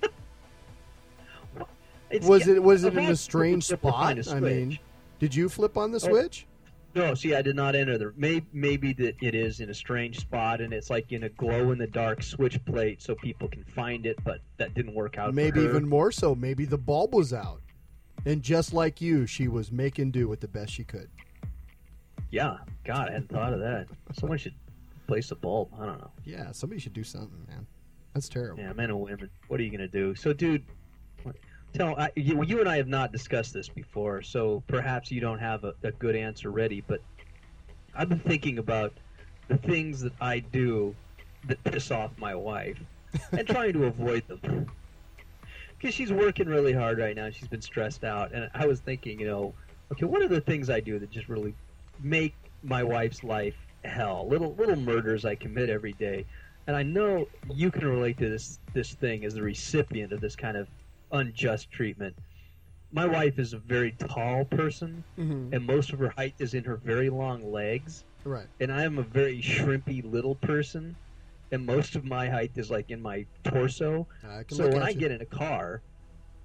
It's- 2.11 2.29
Was 2.29 2.47
it 2.49 2.63
was 2.63 2.85
it 2.85 2.97
in 2.97 3.05
a 3.07 3.17
strange 3.17 3.69
people 3.69 3.91
to 3.93 3.97
find 3.97 4.25
spot? 4.25 4.35
a 4.35 4.37
I 4.39 4.41
mean, 4.41 4.79
did 5.19 5.35
you 5.35 5.49
flip 5.49 5.77
on 5.77 5.93
the 5.93 6.01
switch? 6.01 6.47
No, 6.93 7.15
see, 7.15 7.37
I 7.37 7.43
did 7.43 7.55
not 7.55 7.77
enter 7.77 7.97
the. 7.99 8.13
Maybe, 8.17 8.45
maybe 8.53 8.93
that 8.95 9.15
it 9.23 9.33
is 9.37 9.61
in 9.61 9.71
a 9.71 9.75
strange 9.75 10.19
spot, 10.19 10.61
and 10.61 10.73
it's 10.73 10.91
like 10.91 11.13
in 11.13 11.23
a 11.23 11.29
glow 11.29 11.71
in 11.71 11.79
the 11.79 11.87
dark 11.87 12.21
switch 12.21 12.63
plate, 12.65 13.01
so 13.01 13.15
people 13.15 13.47
can 13.49 13.63
find 13.63 14.07
it. 14.07 14.19
But 14.25 14.41
that 14.57 14.75
didn't 14.75 14.95
work 14.95 15.17
out. 15.17 15.33
Maybe 15.33 15.61
even 15.61 15.89
more 15.89 16.11
so. 16.11 16.35
Maybe 16.35 16.65
the 16.65 16.79
bulb 16.79 17.15
was 17.15 17.33
out, 17.33 17.61
and 18.27 18.43
just 18.43 18.73
like 18.73 19.01
you, 19.01 19.25
she 19.25 19.47
was 19.47 19.71
making 19.71 20.11
do 20.11 20.27
with 20.27 20.41
the 20.41 20.49
best 20.49 20.73
she 20.73 20.83
could. 20.83 21.09
Yeah, 22.31 22.57
God, 22.85 23.09
I 23.09 23.13
hadn't 23.13 23.31
thought 23.31 23.53
of 23.53 23.61
that. 23.61 23.87
Someone 24.19 24.39
should 24.39 24.55
place 25.07 25.31
a 25.31 25.37
bulb. 25.37 25.69
I 25.79 25.87
don't 25.87 25.99
know. 26.01 26.11
Yeah, 26.25 26.51
somebody 26.51 26.81
should 26.81 26.93
do 26.93 27.05
something, 27.05 27.47
man. 27.49 27.67
That's 28.15 28.29
terrible. 28.29 28.61
Yeah, 28.63 28.73
men 28.73 28.91
and 28.91 29.01
women. 29.01 29.31
What 29.47 29.61
are 29.61 29.63
you 29.63 29.71
gonna 29.71 29.87
do? 29.87 30.17
So, 30.17 30.33
dude, 30.33 30.65
tell 31.73 31.99
I, 31.99 32.11
you, 32.17 32.43
you 32.45 32.61
and 32.61 32.69
I 32.69 32.77
have 32.77 32.89
not 32.89 33.13
discussed 33.13 33.53
this 33.53 33.69
before, 33.69 34.23
so 34.23 34.63
perhaps 34.67 35.11
you 35.11 35.21
don't 35.21 35.39
have 35.39 35.65
a, 35.65 35.75
a 35.83 35.91
good 35.93 36.17
answer 36.17 36.51
ready. 36.51 36.83
But 36.87 37.01
I've 37.95 38.09
been 38.09 38.21
thinking 38.21 38.59
about 38.59 38.93
the 39.49 39.57
things 39.57 40.01
that 40.01 40.13
I 40.21 40.41
do 40.41 40.95
that 41.47 41.63
piss 41.65 41.91
off 41.91 42.11
my 42.19 42.35
wife, 42.35 42.79
and 43.33 43.47
trying 43.47 43.73
to 43.75 43.85
avoid 43.85 44.27
them. 44.29 44.71
Because 45.79 45.95
she's 45.95 46.13
working 46.13 46.47
really 46.47 46.73
hard 46.73 46.99
right 46.99 47.17
now, 47.17 47.25
and 47.27 47.35
she's 47.35 47.49
been 47.49 47.63
stressed 47.63 48.05
out. 48.05 48.33
And 48.33 48.51
I 48.53 48.67
was 48.67 48.81
thinking, 48.81 49.19
you 49.19 49.27
know, 49.27 49.55
okay, 49.93 50.05
what 50.05 50.23
are 50.23 50.29
the 50.29 50.41
things 50.41 50.69
I 50.69 50.81
do 50.81 50.99
that 50.99 51.11
just 51.11 51.29
really 51.29 51.55
make 52.01 52.35
my 52.63 52.83
wife's 52.83 53.25
life 53.25 53.57
hell? 53.85 54.29
Little 54.29 54.55
little 54.55 54.77
murders 54.77 55.25
I 55.25 55.35
commit 55.35 55.71
every 55.71 55.95
day 55.95 56.27
and 56.67 56.77
I 56.77 56.85
know 56.85 57.27
you 57.53 57.71
can 57.71 57.85
relate 57.85 58.19
to 58.19 58.29
this 58.29 58.61
this 58.75 58.95
thing 58.95 59.25
as 59.25 59.35
the 59.35 59.43
recipient 59.43 60.13
of 60.13 60.21
this 60.21 60.37
kind 60.37 60.57
of 60.57 60.69
unjust 61.13 61.71
treatment. 61.71 62.17
My 62.93 63.07
wife 63.07 63.39
is 63.39 63.53
a 63.53 63.59
very 63.59 63.93
tall 63.93 64.45
person, 64.45 65.05
hmm 65.17 65.49
and 65.53 65.67
most 65.67 65.93
of 65.93 65.99
her 65.99 66.11
height 66.17 66.35
is 66.39 66.55
in 66.55 66.65
her 66.65 66.77
very 66.77 67.11
long 67.11 67.51
legs, 67.53 68.05
Right. 68.25 68.47
and 68.61 68.73
I 68.73 68.85
am 68.85 68.99
a 68.99 69.03
very 69.03 69.41
shrimpy 69.41 70.03
little 70.05 70.37
person, 70.37 70.97
and 71.51 71.67
most 71.67 71.97
of 71.97 72.05
my 72.05 72.29
height 72.29 72.53
is 72.57 72.71
like 72.71 72.91
in 72.91 73.03
my 73.03 73.27
torso. 73.45 74.07
So 74.49 74.69
when 74.69 74.83
I 74.83 74.91
you. 74.91 75.01
get 75.01 75.11
in 75.11 75.21
a 75.21 75.27
car, 75.27 75.83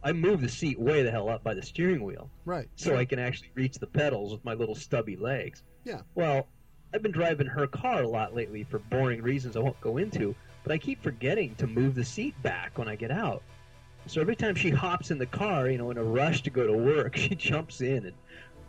I 0.04 0.12
move 0.14 0.42
the 0.42 0.50
seat 0.50 0.80
way 0.80 1.04
the 1.04 1.12
hell 1.12 1.30
up 1.30 1.44
by 1.44 1.54
the 1.56 1.64
steering 1.64 2.04
wheel 2.04 2.30
right, 2.46 2.68
so 2.76 2.96
I 2.96 3.06
can 3.06 3.20
actually 3.20 3.50
reach 3.56 3.76
the 3.78 3.88
pedals 3.88 4.32
with 4.32 4.44
my 4.46 4.54
little 4.54 4.76
stubby 4.76 5.16
legs. 5.16 5.64
Yeah. 5.84 6.02
Well, 6.16 6.48
I've 6.94 7.02
been 7.02 7.12
driving 7.12 7.48
her 7.48 7.68
car 7.68 8.04
a 8.04 8.08
lot 8.08 8.36
lately 8.36 8.64
for 8.64 8.80
boring 8.80 9.22
reasons 9.22 9.56
I 9.56 9.60
won't 9.60 9.80
go 9.82 9.98
into, 9.98 10.36
but 10.64 10.72
I 10.72 10.78
keep 10.78 11.02
forgetting 11.02 11.56
to 11.56 11.68
move 11.68 11.96
the 11.96 12.06
seat 12.06 12.40
back 12.44 12.78
when 12.78 12.88
I 12.88 12.96
get 12.96 13.12
out. 13.12 13.44
So 14.08 14.22
every 14.22 14.36
time 14.36 14.56
she 14.56 14.70
hops 14.70 15.12
in 15.12 15.18
the 15.18 15.26
car, 15.26 15.70
you 15.70 15.78
know, 15.78 15.90
in 15.92 15.98
a 15.98 16.04
rush 16.04 16.44
to 16.44 16.50
go 16.50 16.68
to 16.68 16.74
work, 16.74 17.16
she 17.18 17.36
jumps 17.36 17.82
in 17.82 18.06
and 18.06 18.14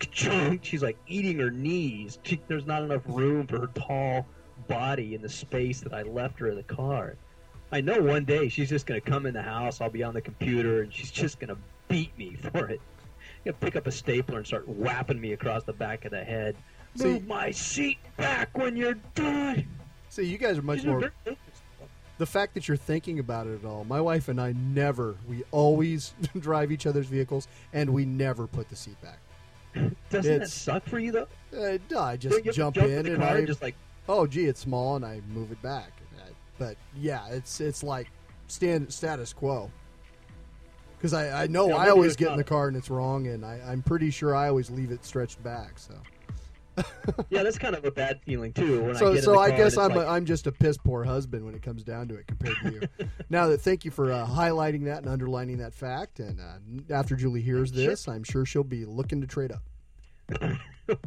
ka-chunk, 0.00 0.64
she's 0.64 0.82
like 0.82 0.96
eating 1.06 1.38
her 1.38 1.50
knees. 1.50 2.18
She, 2.22 2.40
there's 2.48 2.66
not 2.66 2.82
enough 2.82 3.02
room 3.06 3.46
for 3.46 3.60
her 3.60 3.66
tall 3.74 4.26
body 4.68 5.14
in 5.14 5.22
the 5.22 5.28
space 5.28 5.80
that 5.80 5.92
I 5.92 6.02
left 6.02 6.38
her 6.38 6.48
in 6.48 6.56
the 6.56 6.62
car. 6.62 7.16
I 7.72 7.80
know 7.80 8.00
one 8.00 8.24
day 8.24 8.48
she's 8.48 8.68
just 8.70 8.86
going 8.86 9.00
to 9.00 9.10
come 9.10 9.26
in 9.26 9.34
the 9.34 9.42
house, 9.42 9.80
I'll 9.80 9.90
be 9.90 10.02
on 10.02 10.14
the 10.14 10.20
computer, 10.20 10.82
and 10.82 10.92
she's 10.92 11.10
just 11.10 11.38
going 11.40 11.48
to 11.48 11.58
beat 11.88 12.16
me 12.16 12.36
for 12.52 12.68
it. 12.68 12.80
Gonna 13.44 13.56
pick 13.58 13.76
up 13.76 13.86
a 13.86 13.92
stapler 13.92 14.38
and 14.38 14.46
start 14.46 14.66
whapping 14.68 15.20
me 15.20 15.32
across 15.32 15.62
the 15.62 15.72
back 15.72 16.04
of 16.04 16.10
the 16.10 16.24
head. 16.24 16.56
See- 16.96 17.04
Move 17.04 17.26
my 17.28 17.50
seat 17.52 17.98
back 18.16 18.56
when 18.58 18.76
you're 18.76 18.94
done. 19.14 19.66
See, 20.08 20.24
you 20.24 20.36
guys 20.38 20.58
are 20.58 20.62
much 20.62 20.78
She's 20.78 20.86
more. 20.86 21.00
very- 21.24 21.36
The 22.18 22.26
fact 22.26 22.54
that 22.54 22.66
you're 22.66 22.76
thinking 22.76 23.18
about 23.18 23.46
it 23.46 23.62
at 23.62 23.68
all. 23.68 23.84
My 23.84 24.00
wife 24.00 24.28
and 24.28 24.40
I 24.40 24.52
never. 24.52 25.16
We 25.28 25.44
always 25.50 26.14
drive 26.38 26.72
each 26.72 26.86
other's 26.86 27.06
vehicles, 27.06 27.46
and 27.72 27.90
we 27.90 28.04
never 28.06 28.46
put 28.46 28.68
the 28.68 28.76
seat 28.76 28.96
back. 29.02 29.18
Doesn't 30.10 30.38
that 30.40 30.48
suck 30.48 30.84
for 30.86 30.98
you 30.98 31.12
though? 31.12 31.28
Uh, 31.56 31.78
no, 31.90 32.00
I 32.00 32.16
just 32.16 32.42
you 32.44 32.52
jump, 32.52 32.76
jump 32.76 32.88
in 32.88 33.04
the 33.04 33.14
and 33.14 33.24
I. 33.24 33.44
just 33.44 33.60
like 33.62 33.74
oh, 34.08 34.26
gee, 34.26 34.46
it's 34.46 34.60
small, 34.60 34.96
and 34.96 35.04
I 35.04 35.20
move 35.32 35.52
it 35.52 35.60
back. 35.62 35.90
Uh, 36.18 36.30
But 36.58 36.76
yeah, 36.96 37.26
it's 37.28 37.60
it's 37.60 37.82
like 37.82 38.08
stand 38.48 38.92
status 38.92 39.32
quo. 39.32 39.70
Because 40.96 41.12
I, 41.12 41.42
I 41.42 41.46
know 41.46 41.68
Yeah, 41.68 41.76
I 41.76 41.90
always 41.90 42.16
get 42.16 42.30
in 42.32 42.38
the 42.38 42.44
car 42.44 42.68
and 42.68 42.76
it's 42.76 42.88
wrong, 42.88 43.26
and 43.26 43.44
I, 43.44 43.60
I'm 43.66 43.82
pretty 43.82 44.10
sure 44.10 44.34
I 44.34 44.48
always 44.48 44.70
leave 44.70 44.90
it 44.90 45.04
stretched 45.04 45.42
back. 45.42 45.78
So 45.78 45.94
yeah, 47.30 47.42
that's 47.42 47.58
kind 47.58 47.74
of 47.74 47.84
a 47.84 47.90
bad 47.90 48.20
feeling 48.22 48.52
too. 48.52 48.82
When 48.82 48.96
I 48.96 48.98
so 48.98 49.14
get 49.14 49.24
so 49.24 49.38
I 49.38 49.50
guess 49.50 49.76
I'm 49.76 49.94
like, 49.94 50.06
I'm 50.06 50.24
just 50.26 50.46
a 50.46 50.52
piss 50.52 50.76
poor 50.76 51.04
husband 51.04 51.44
when 51.44 51.54
it 51.54 51.62
comes 51.62 51.82
down 51.82 52.08
to 52.08 52.16
it 52.16 52.26
compared 52.26 52.56
to 52.62 52.72
you. 52.72 53.08
now 53.30 53.46
that 53.48 53.60
thank 53.60 53.84
you 53.84 53.90
for 53.90 54.12
uh, 54.12 54.26
highlighting 54.26 54.84
that 54.84 54.98
and 54.98 55.08
underlining 55.08 55.58
that 55.58 55.74
fact, 55.74 56.20
and 56.20 56.40
uh, 56.40 56.94
after 56.94 57.16
Julie 57.16 57.40
hears 57.40 57.72
this, 57.72 58.08
I'm 58.08 58.24
sure 58.24 58.44
she'll 58.44 58.64
be 58.64 58.84
looking 58.84 59.20
to 59.20 59.26
trade 59.26 59.52
up, 59.52 59.62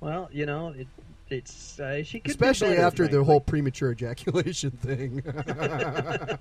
well, 0.00 0.28
you 0.32 0.46
know, 0.46 0.74
it, 0.76 0.88
it's 1.30 1.78
uh, 1.78 2.02
she 2.02 2.20
could 2.20 2.30
especially 2.30 2.70
better, 2.70 2.82
after 2.82 3.08
the 3.08 3.22
whole 3.22 3.40
premature 3.40 3.92
ejaculation 3.92 4.70
thing. 4.70 5.22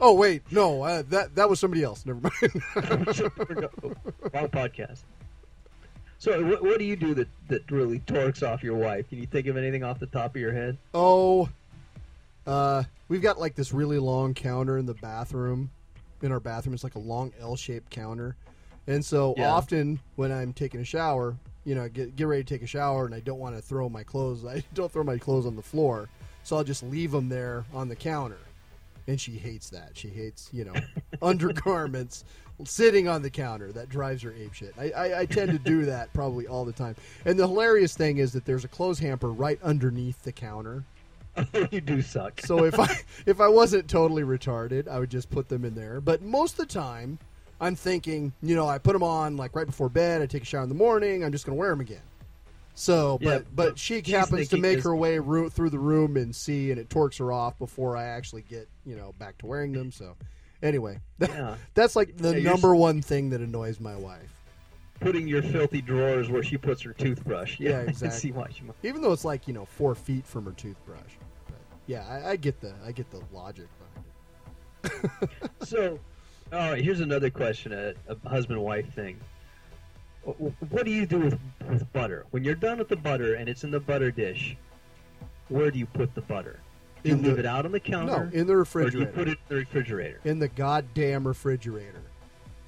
oh 0.00 0.14
wait, 0.14 0.42
no, 0.50 0.82
uh, 0.82 1.02
that 1.08 1.34
that 1.34 1.48
was 1.48 1.60
somebody 1.60 1.82
else. 1.82 2.06
Never 2.06 2.20
mind. 2.20 2.62
Wrong 4.32 4.48
podcast. 4.48 5.02
So, 6.20 6.44
what, 6.44 6.62
what 6.62 6.78
do 6.78 6.84
you 6.84 6.96
do 6.96 7.14
that, 7.14 7.28
that 7.48 7.70
really 7.70 8.00
torques 8.00 8.42
off 8.42 8.62
your 8.62 8.76
wife? 8.76 9.08
Can 9.08 9.18
you 9.18 9.26
think 9.26 9.46
of 9.46 9.56
anything 9.56 9.84
off 9.84 10.00
the 10.00 10.06
top 10.06 10.34
of 10.34 10.40
your 10.40 10.52
head? 10.52 10.76
Oh, 10.92 11.48
uh, 12.46 12.82
we've 13.08 13.22
got 13.22 13.38
like 13.38 13.54
this 13.54 13.72
really 13.72 13.98
long 13.98 14.34
counter 14.34 14.78
in 14.78 14.86
the 14.86 14.94
bathroom. 14.94 15.70
In 16.20 16.32
our 16.32 16.40
bathroom, 16.40 16.74
it's 16.74 16.82
like 16.82 16.96
a 16.96 17.00
long 17.00 17.32
L-shaped 17.40 17.90
counter, 17.90 18.34
and 18.88 19.04
so 19.04 19.34
Yeah. 19.36 19.52
often 19.52 20.00
when 20.16 20.32
I'm 20.32 20.52
taking 20.52 20.80
a 20.80 20.84
shower, 20.84 21.36
you 21.64 21.76
know, 21.76 21.88
get 21.88 22.16
get 22.16 22.26
ready 22.26 22.42
to 22.42 22.54
take 22.54 22.62
a 22.62 22.66
shower, 22.66 23.06
and 23.06 23.14
I 23.14 23.20
don't 23.20 23.38
want 23.38 23.54
to 23.54 23.62
throw 23.62 23.88
my 23.88 24.02
clothes. 24.02 24.44
I 24.44 24.64
don't 24.74 24.90
throw 24.90 25.04
my 25.04 25.18
clothes 25.18 25.46
on 25.46 25.54
the 25.54 25.62
floor, 25.62 26.08
so 26.42 26.56
I'll 26.56 26.64
just 26.64 26.82
leave 26.82 27.12
them 27.12 27.28
there 27.28 27.64
on 27.72 27.88
the 27.88 27.94
counter. 27.94 28.38
And 29.08 29.20
she 29.20 29.32
hates 29.32 29.70
that. 29.70 29.92
She 29.94 30.08
hates, 30.08 30.50
you 30.52 30.64
know, 30.64 30.74
undergarments 31.22 32.24
sitting 32.64 33.08
on 33.08 33.22
the 33.22 33.30
counter. 33.30 33.72
That 33.72 33.88
drives 33.88 34.22
her 34.22 34.30
apeshit. 34.30 34.72
I, 34.78 34.90
I, 34.90 35.20
I 35.20 35.26
tend 35.26 35.50
to 35.50 35.58
do 35.58 35.84
that 35.86 36.12
probably 36.12 36.46
all 36.46 36.64
the 36.64 36.72
time. 36.72 36.94
And 37.24 37.38
the 37.38 37.46
hilarious 37.46 37.96
thing 37.96 38.18
is 38.18 38.32
that 38.34 38.44
there's 38.44 38.64
a 38.64 38.68
clothes 38.68 38.98
hamper 38.98 39.30
right 39.30 39.58
underneath 39.62 40.22
the 40.22 40.32
counter. 40.32 40.84
you 41.70 41.80
do 41.80 42.02
suck. 42.02 42.40
So 42.42 42.64
if 42.64 42.78
I 42.78 42.98
if 43.24 43.40
I 43.40 43.48
wasn't 43.48 43.88
totally 43.88 44.24
retarded, 44.24 44.88
I 44.88 44.98
would 44.98 45.10
just 45.10 45.30
put 45.30 45.48
them 45.48 45.64
in 45.64 45.74
there. 45.74 46.00
But 46.00 46.20
most 46.20 46.52
of 46.52 46.66
the 46.68 46.72
time, 46.72 47.18
I'm 47.60 47.76
thinking, 47.76 48.32
you 48.42 48.54
know, 48.54 48.68
I 48.68 48.78
put 48.78 48.92
them 48.92 49.02
on 49.02 49.36
like 49.36 49.54
right 49.54 49.66
before 49.66 49.88
bed. 49.88 50.20
I 50.20 50.26
take 50.26 50.42
a 50.42 50.46
shower 50.46 50.62
in 50.62 50.68
the 50.68 50.74
morning. 50.74 51.24
I'm 51.24 51.32
just 51.32 51.46
going 51.46 51.56
to 51.56 51.58
wear 51.58 51.70
them 51.70 51.80
again. 51.80 52.02
So, 52.78 53.18
Yeah, 53.20 53.38
but 53.38 53.56
but 53.56 53.68
but 53.70 53.78
she 53.78 54.00
happens 54.02 54.46
to 54.50 54.56
make 54.56 54.80
her 54.84 54.94
way 54.94 55.18
ro- 55.18 55.48
through 55.48 55.70
the 55.70 55.80
room 55.80 56.16
and 56.16 56.32
see, 56.34 56.70
and 56.70 56.78
it 56.78 56.88
torques 56.88 57.18
her 57.18 57.32
off 57.32 57.58
before 57.58 57.96
I 57.96 58.04
actually 58.04 58.42
get 58.42 58.68
you 58.86 58.94
know 58.94 59.14
back 59.18 59.36
to 59.38 59.46
wearing 59.46 59.72
them. 59.72 59.90
So, 59.90 60.14
anyway, 60.62 61.00
that, 61.18 61.30
Yeah. 61.34 61.56
that's 61.74 61.96
like 61.96 62.16
the 62.16 62.40
Yeah, 62.40 62.48
number 62.50 62.76
one 62.76 63.02
thing 63.02 63.30
that 63.30 63.40
annoys 63.40 63.80
my 63.80 63.96
wife. 63.96 64.32
Putting 65.00 65.26
your 65.26 65.42
filthy 65.42 65.80
drawers 65.80 66.28
where 66.30 66.44
she 66.44 66.56
puts 66.56 66.80
her 66.82 66.92
toothbrush. 66.92 67.58
Yeah, 67.58 67.80
exactly. 67.88 68.18
see 68.20 68.30
why 68.32 68.48
she 68.54 68.62
might. 68.62 68.76
Even 68.84 69.02
though 69.02 69.12
it's 69.12 69.24
like 69.24 69.48
you 69.48 69.54
know 69.54 69.64
four 69.64 69.96
feet 69.96 70.24
from 70.24 70.44
her 70.44 70.52
toothbrush. 70.52 71.14
But 71.46 71.56
yeah, 71.88 72.06
I, 72.08 72.30
I 72.30 72.36
get 72.36 72.60
the 72.60 72.74
I 72.86 72.92
get 72.92 73.10
the 73.10 73.20
logic 73.32 73.66
behind 74.84 75.22
it. 75.24 75.30
So, 75.66 75.98
all 76.52 76.70
right. 76.70 76.82
Here's 76.82 77.00
another 77.00 77.28
question: 77.28 77.72
a, 77.72 77.94
a 78.08 78.28
husband-wife 78.28 78.94
thing. 78.94 79.18
Wh- 80.32 80.72
What 80.72 80.84
do 80.84 80.90
you 80.90 81.06
do 81.06 81.18
with 81.18 81.38
with 81.68 81.92
butter 81.92 82.26
when 82.30 82.44
you're 82.44 82.54
done 82.54 82.78
with 82.78 82.88
the 82.88 82.96
butter 82.96 83.34
and 83.34 83.48
it's 83.48 83.64
in 83.64 83.70
the 83.70 83.80
butter 83.80 84.10
dish? 84.10 84.56
Where 85.48 85.70
do 85.70 85.78
you 85.78 85.86
put 85.86 86.14
the 86.14 86.20
butter? 86.22 86.60
Do 87.02 87.10
you 87.10 87.14
In 87.16 87.22
leave 87.22 87.34
the- 87.34 87.40
it 87.40 87.46
out 87.46 87.64
on 87.64 87.72
the 87.72 87.80
counter? 87.80 88.26
No, 88.26 88.30
in 88.30 88.30
the 88.30 88.32
or 88.32 88.42
do 88.42 88.48
you 88.50 88.54
refrigerator. 88.58 89.12
put 89.12 89.28
it 89.28 89.32
in 89.32 89.44
the 89.48 89.54
refrigerator? 89.56 90.20
in 90.24 90.38
the 90.38 90.48
goddamn 90.48 91.26
refrigerator. 91.26 92.02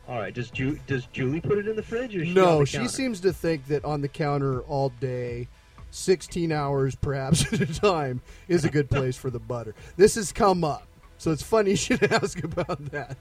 All 0.09 0.19
right. 0.19 0.33
Does 0.35 0.51
Ju- 0.51 0.79
does 0.87 1.07
Julie 1.07 1.41
put 1.41 1.59
it 1.59 1.69
in 1.69 1.77
the 1.77 1.83
fridge 1.83 2.17
or 2.17 2.25
she 2.25 2.33
No, 2.35 2.65
she 2.65 2.89
seems 2.89 3.21
to 3.21 3.33
think 3.33 3.67
that 3.69 3.85
on 3.85 4.01
the 4.01 4.09
counter 4.09 4.61
all 4.63 4.89
day, 5.01 5.47
16 5.91 6.51
hours 6.53 6.95
perhaps 6.95 7.53
at 7.53 7.61
a 7.61 7.67
time, 7.81 8.21
is 8.49 8.65
a 8.65 8.71
good 8.71 8.89
place 8.91 9.17
for 9.17 9.31
the 9.31 9.39
butter. 9.39 9.75
This 9.97 10.15
has 10.17 10.33
come 10.33 10.65
up. 10.65 10.87
So 11.19 11.31
it's 11.33 11.43
funny 11.43 11.71
you 11.73 11.77
should 11.77 12.03
ask 12.13 12.43
about 12.43 12.85
that. 12.93 13.17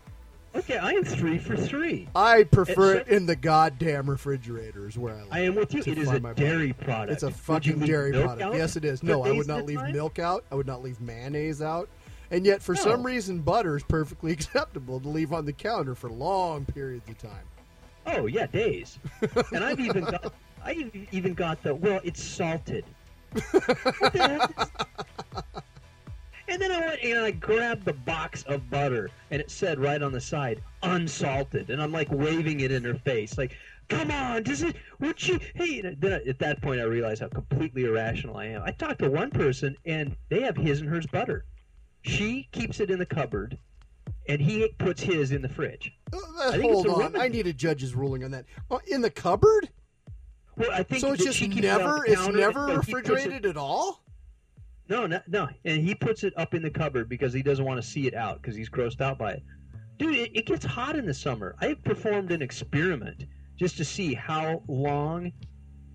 Okay, 0.55 0.77
I 0.77 0.91
am 0.91 1.03
three 1.03 1.37
for 1.37 1.55
three. 1.55 2.07
I 2.15 2.43
prefer 2.43 2.95
It's 2.95 3.09
it 3.09 3.15
in 3.15 3.25
the 3.27 3.35
goddamn 3.35 4.09
refrigerator, 4.09 4.87
is 4.87 4.97
where 4.97 5.15
I 5.15 5.21
like 5.21 5.33
I 5.33 5.39
am 5.41 5.55
with 5.55 5.73
you. 5.73 5.81
It 5.85 5.97
is 5.97 6.09
a 6.09 6.19
dairy 6.33 6.73
product. 6.73 7.11
It's 7.13 7.23
a 7.23 7.29
fucking 7.31 7.79
dairy 7.79 8.11
product. 8.13 8.41
out 8.41 8.55
Yes, 8.55 8.75
it 8.75 8.83
is. 8.83 9.03
No, 9.03 9.23
I 9.23 9.31
would 9.31 9.47
not 9.47 9.65
leave 9.65 9.77
time? 9.79 9.93
milk 9.93 10.17
out. 10.17 10.43
I 10.51 10.55
would 10.55 10.65
not 10.67 10.81
leave 10.81 10.99
mayonnaise 11.01 11.61
out. 11.61 11.87
And 12.31 12.45
yet, 12.45 12.61
for 12.63 12.75
some 12.75 13.03
reason, 13.05 13.39
butter 13.41 13.77
is 13.77 13.83
perfectly 13.83 14.31
acceptable 14.33 14.99
to 15.01 15.07
leave 15.07 15.33
on 15.33 15.45
the 15.45 15.53
counter 15.53 15.93
for 15.95 16.09
long 16.09 16.65
periods 16.65 17.07
of 17.09 17.17
time. 17.19 17.45
Oh 18.07 18.25
yeah, 18.25 18.47
days. 18.47 18.97
and 19.53 19.63
I've 19.63 19.79
even 19.79 20.03
got 20.03 20.33
I 20.65 20.89
even 21.11 21.35
got 21.35 21.61
the 21.61 21.75
well, 21.75 22.01
it's 22.03 22.23
salted. 22.23 22.85
What 23.33 24.13
the 24.13 24.49
is- 24.59 24.69
and 26.49 26.61
then 26.61 26.71
I 26.71 26.79
went 26.79 27.03
and 27.03 27.19
I 27.19 27.31
grabbed 27.31 27.85
the 27.85 27.93
box 27.93 28.43
of 28.43 28.69
butter, 28.69 29.09
and 29.31 29.41
it 29.41 29.51
said 29.51 29.79
right 29.79 30.01
on 30.01 30.11
the 30.11 30.21
side, 30.21 30.61
unsalted. 30.83 31.69
And 31.69 31.81
I'm 31.81 31.91
like 31.91 32.09
waving 32.11 32.59
it 32.61 32.71
in 32.71 32.83
her 32.83 32.95
face, 32.95 33.37
like, 33.37 33.55
"Come 33.87 34.11
on, 34.11 34.43
does 34.43 34.63
it? 34.63 34.75
What 34.97 35.27
you? 35.27 35.39
Hey!" 35.55 35.79
And 35.81 35.99
then 36.01 36.21
at 36.27 36.39
that 36.39 36.61
point, 36.61 36.79
I 36.81 36.83
realized 36.83 37.21
how 37.21 37.27
completely 37.29 37.85
irrational 37.85 38.37
I 38.37 38.45
am. 38.45 38.61
I 38.63 38.71
talked 38.71 38.99
to 38.99 39.09
one 39.09 39.29
person, 39.31 39.75
and 39.85 40.15
they 40.29 40.41
have 40.41 40.57
his 40.57 40.81
and 40.81 40.89
hers 40.89 41.05
butter. 41.07 41.45
She 42.01 42.47
keeps 42.51 42.79
it 42.79 42.89
in 42.89 42.97
the 42.99 43.05
cupboard, 43.05 43.57
and 44.27 44.41
he 44.41 44.67
puts 44.77 45.01
his 45.01 45.31
in 45.31 45.41
the 45.41 45.49
fridge. 45.49 45.91
Uh, 46.13 46.51
think 46.51 46.63
it's 46.65 46.73
hold 46.73 46.87
on, 46.87 46.99
remedy. 46.99 47.19
I 47.19 47.27
need 47.27 47.47
a 47.47 47.53
judge's 47.53 47.93
ruling 47.93 48.23
on 48.23 48.31
that. 48.31 48.45
Uh, 48.71 48.79
in 48.87 49.01
the 49.01 49.09
cupboard, 49.09 49.69
Well, 50.55 50.71
I 50.71 50.83
think 50.83 51.01
so 51.01 51.13
it's 51.13 51.23
just 51.23 51.41
never 51.41 52.05
it's 52.05 52.27
never 52.27 52.67
puts 52.77 52.87
it- 52.89 52.93
refrigerated 52.95 53.45
at 53.45 53.57
all. 53.57 54.03
No, 54.89 55.05
no, 55.05 55.21
no. 55.27 55.47
And 55.65 55.81
he 55.81 55.93
puts 55.93 56.23
it 56.23 56.33
up 56.35 56.55
in 56.55 56.63
the 56.63 56.69
cupboard 56.69 57.07
because 57.07 57.31
he 57.31 57.43
doesn't 57.43 57.63
want 57.63 57.81
to 57.81 57.87
see 57.87 58.07
it 58.07 58.15
out 58.15 58.41
because 58.41 58.55
he's 58.55 58.69
grossed 58.69 59.01
out 59.01 59.19
by 59.19 59.33
it. 59.33 59.43
Dude, 59.97 60.15
it, 60.15 60.31
it 60.35 60.45
gets 60.47 60.65
hot 60.65 60.95
in 60.95 61.05
the 61.05 61.13
summer. 61.13 61.55
I 61.59 61.75
performed 61.75 62.31
an 62.31 62.41
experiment 62.41 63.25
just 63.55 63.77
to 63.77 63.85
see 63.85 64.15
how 64.15 64.63
long 64.67 65.31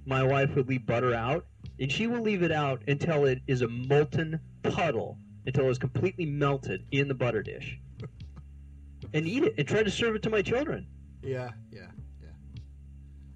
my 0.06 0.22
wife 0.22 0.54
would 0.54 0.68
leave 0.68 0.86
butter 0.86 1.14
out, 1.14 1.46
and 1.80 1.90
she 1.90 2.06
will 2.06 2.20
leave 2.20 2.42
it 2.42 2.52
out 2.52 2.82
until 2.86 3.24
it 3.24 3.40
is 3.46 3.62
a 3.62 3.68
molten 3.68 4.38
puddle, 4.62 5.18
until 5.46 5.68
it's 5.70 5.78
completely 5.78 6.26
melted 6.26 6.84
in 6.92 7.08
the 7.08 7.14
butter 7.14 7.42
dish. 7.42 7.78
And 9.12 9.26
eat 9.26 9.42
it 9.42 9.54
and 9.58 9.66
try 9.66 9.82
to 9.82 9.90
serve 9.90 10.14
it 10.14 10.22
to 10.24 10.30
my 10.30 10.42
children. 10.42 10.86
Yeah, 11.22 11.50
yeah, 11.72 11.88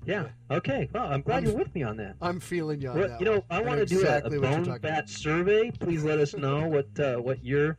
yeah. 0.09 0.25
Yeah. 0.51 0.57
Okay. 0.57 0.89
Well, 0.93 1.07
I'm 1.07 1.23
glad 1.23 1.37
I'm- 1.37 1.45
you're 1.47 1.55
with 1.57 1.75
me 1.75 1.83
on 1.83 1.97
that. 1.99 2.17
I'm 2.23 2.41
feeling 2.41 2.81
you 2.81 2.89
on 2.91 2.99
Well, 2.99 3.09
that. 3.09 3.21
you 3.21 3.27
know, 3.27 3.33
one. 3.35 3.43
I 3.51 3.61
want 3.61 3.79
to 3.81 3.87
do 3.87 4.01
exactly 4.01 4.37
a, 4.37 4.41
a 4.41 4.43
Bone 4.43 4.79
Bat 4.81 5.09
survey. 5.09 5.71
Please 5.71 6.03
let 6.03 6.19
us 6.19 6.35
know 6.35 6.67
what 6.67 6.99
uh, 6.99 7.17
what 7.17 7.45
your 7.45 7.79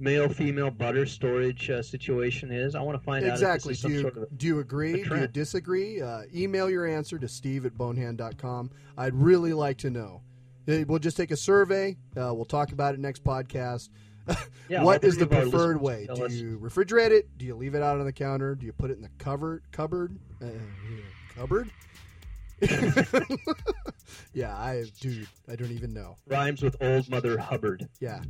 male 0.00 0.28
female 0.28 0.70
butter 0.70 1.06
storage 1.06 1.70
uh, 1.70 1.82
situation 1.82 2.50
is. 2.52 2.74
I 2.74 2.80
want 2.80 2.98
to 2.98 3.04
find 3.04 3.24
Exactly. 3.24 3.46
out 3.46 3.54
exactly. 3.74 3.88
Do 3.90 3.94
you, 3.96 4.00
sort 4.02 4.16
of 4.16 4.38
do 4.38 4.46
you 4.46 4.58
agree? 4.60 5.02
Do 5.02 5.16
you 5.16 5.26
disagree? 5.28 6.00
Uh, 6.00 6.22
email 6.34 6.68
your 6.70 6.86
answer 6.86 7.18
to 7.18 7.28
steve 7.28 7.64
at 7.66 7.76
bonehand.com. 7.76 8.70
I'd 8.96 9.14
really 9.14 9.52
like 9.52 9.78
to 9.78 9.90
know. 9.90 10.22
We'll 10.66 10.98
just 10.98 11.16
take 11.16 11.30
a 11.30 11.36
survey. 11.36 11.96
Uh, 12.16 12.32
we'll 12.34 12.44
talk 12.46 12.72
about 12.72 12.94
it 12.94 13.00
next 13.00 13.22
podcast. 13.24 13.88
Yeah, 14.70 14.82
what 14.82 15.04
is 15.04 15.18
the 15.18 15.26
three 15.26 15.36
of 15.36 15.44
our 15.44 15.50
preferred 15.50 15.80
way? 15.82 16.08
Do 16.14 16.24
us. 16.24 16.32
you 16.32 16.58
refrigerate 16.58 17.10
it? 17.10 17.36
Do 17.36 17.44
you 17.44 17.54
leave 17.54 17.74
it 17.74 17.82
out 17.82 17.98
on 18.00 18.06
the 18.06 18.12
counter? 18.14 18.54
Do 18.54 18.64
you 18.64 18.72
put 18.72 18.90
it 18.90 18.94
in 18.96 19.02
the 19.02 19.10
cupboard? 19.18 19.62
Cupboard? 19.72 20.18
Uh, 20.42 20.46
cupboard? 21.36 21.70
yeah, 24.32 24.56
I 24.56 24.84
dude, 25.00 25.26
I 25.50 25.56
don't 25.56 25.72
even 25.72 25.92
know. 25.92 26.16
rhymes 26.26 26.62
with 26.62 26.76
old 26.80 27.08
Mother 27.10 27.38
Hubbard. 27.38 27.88
Yeah, 28.00 28.20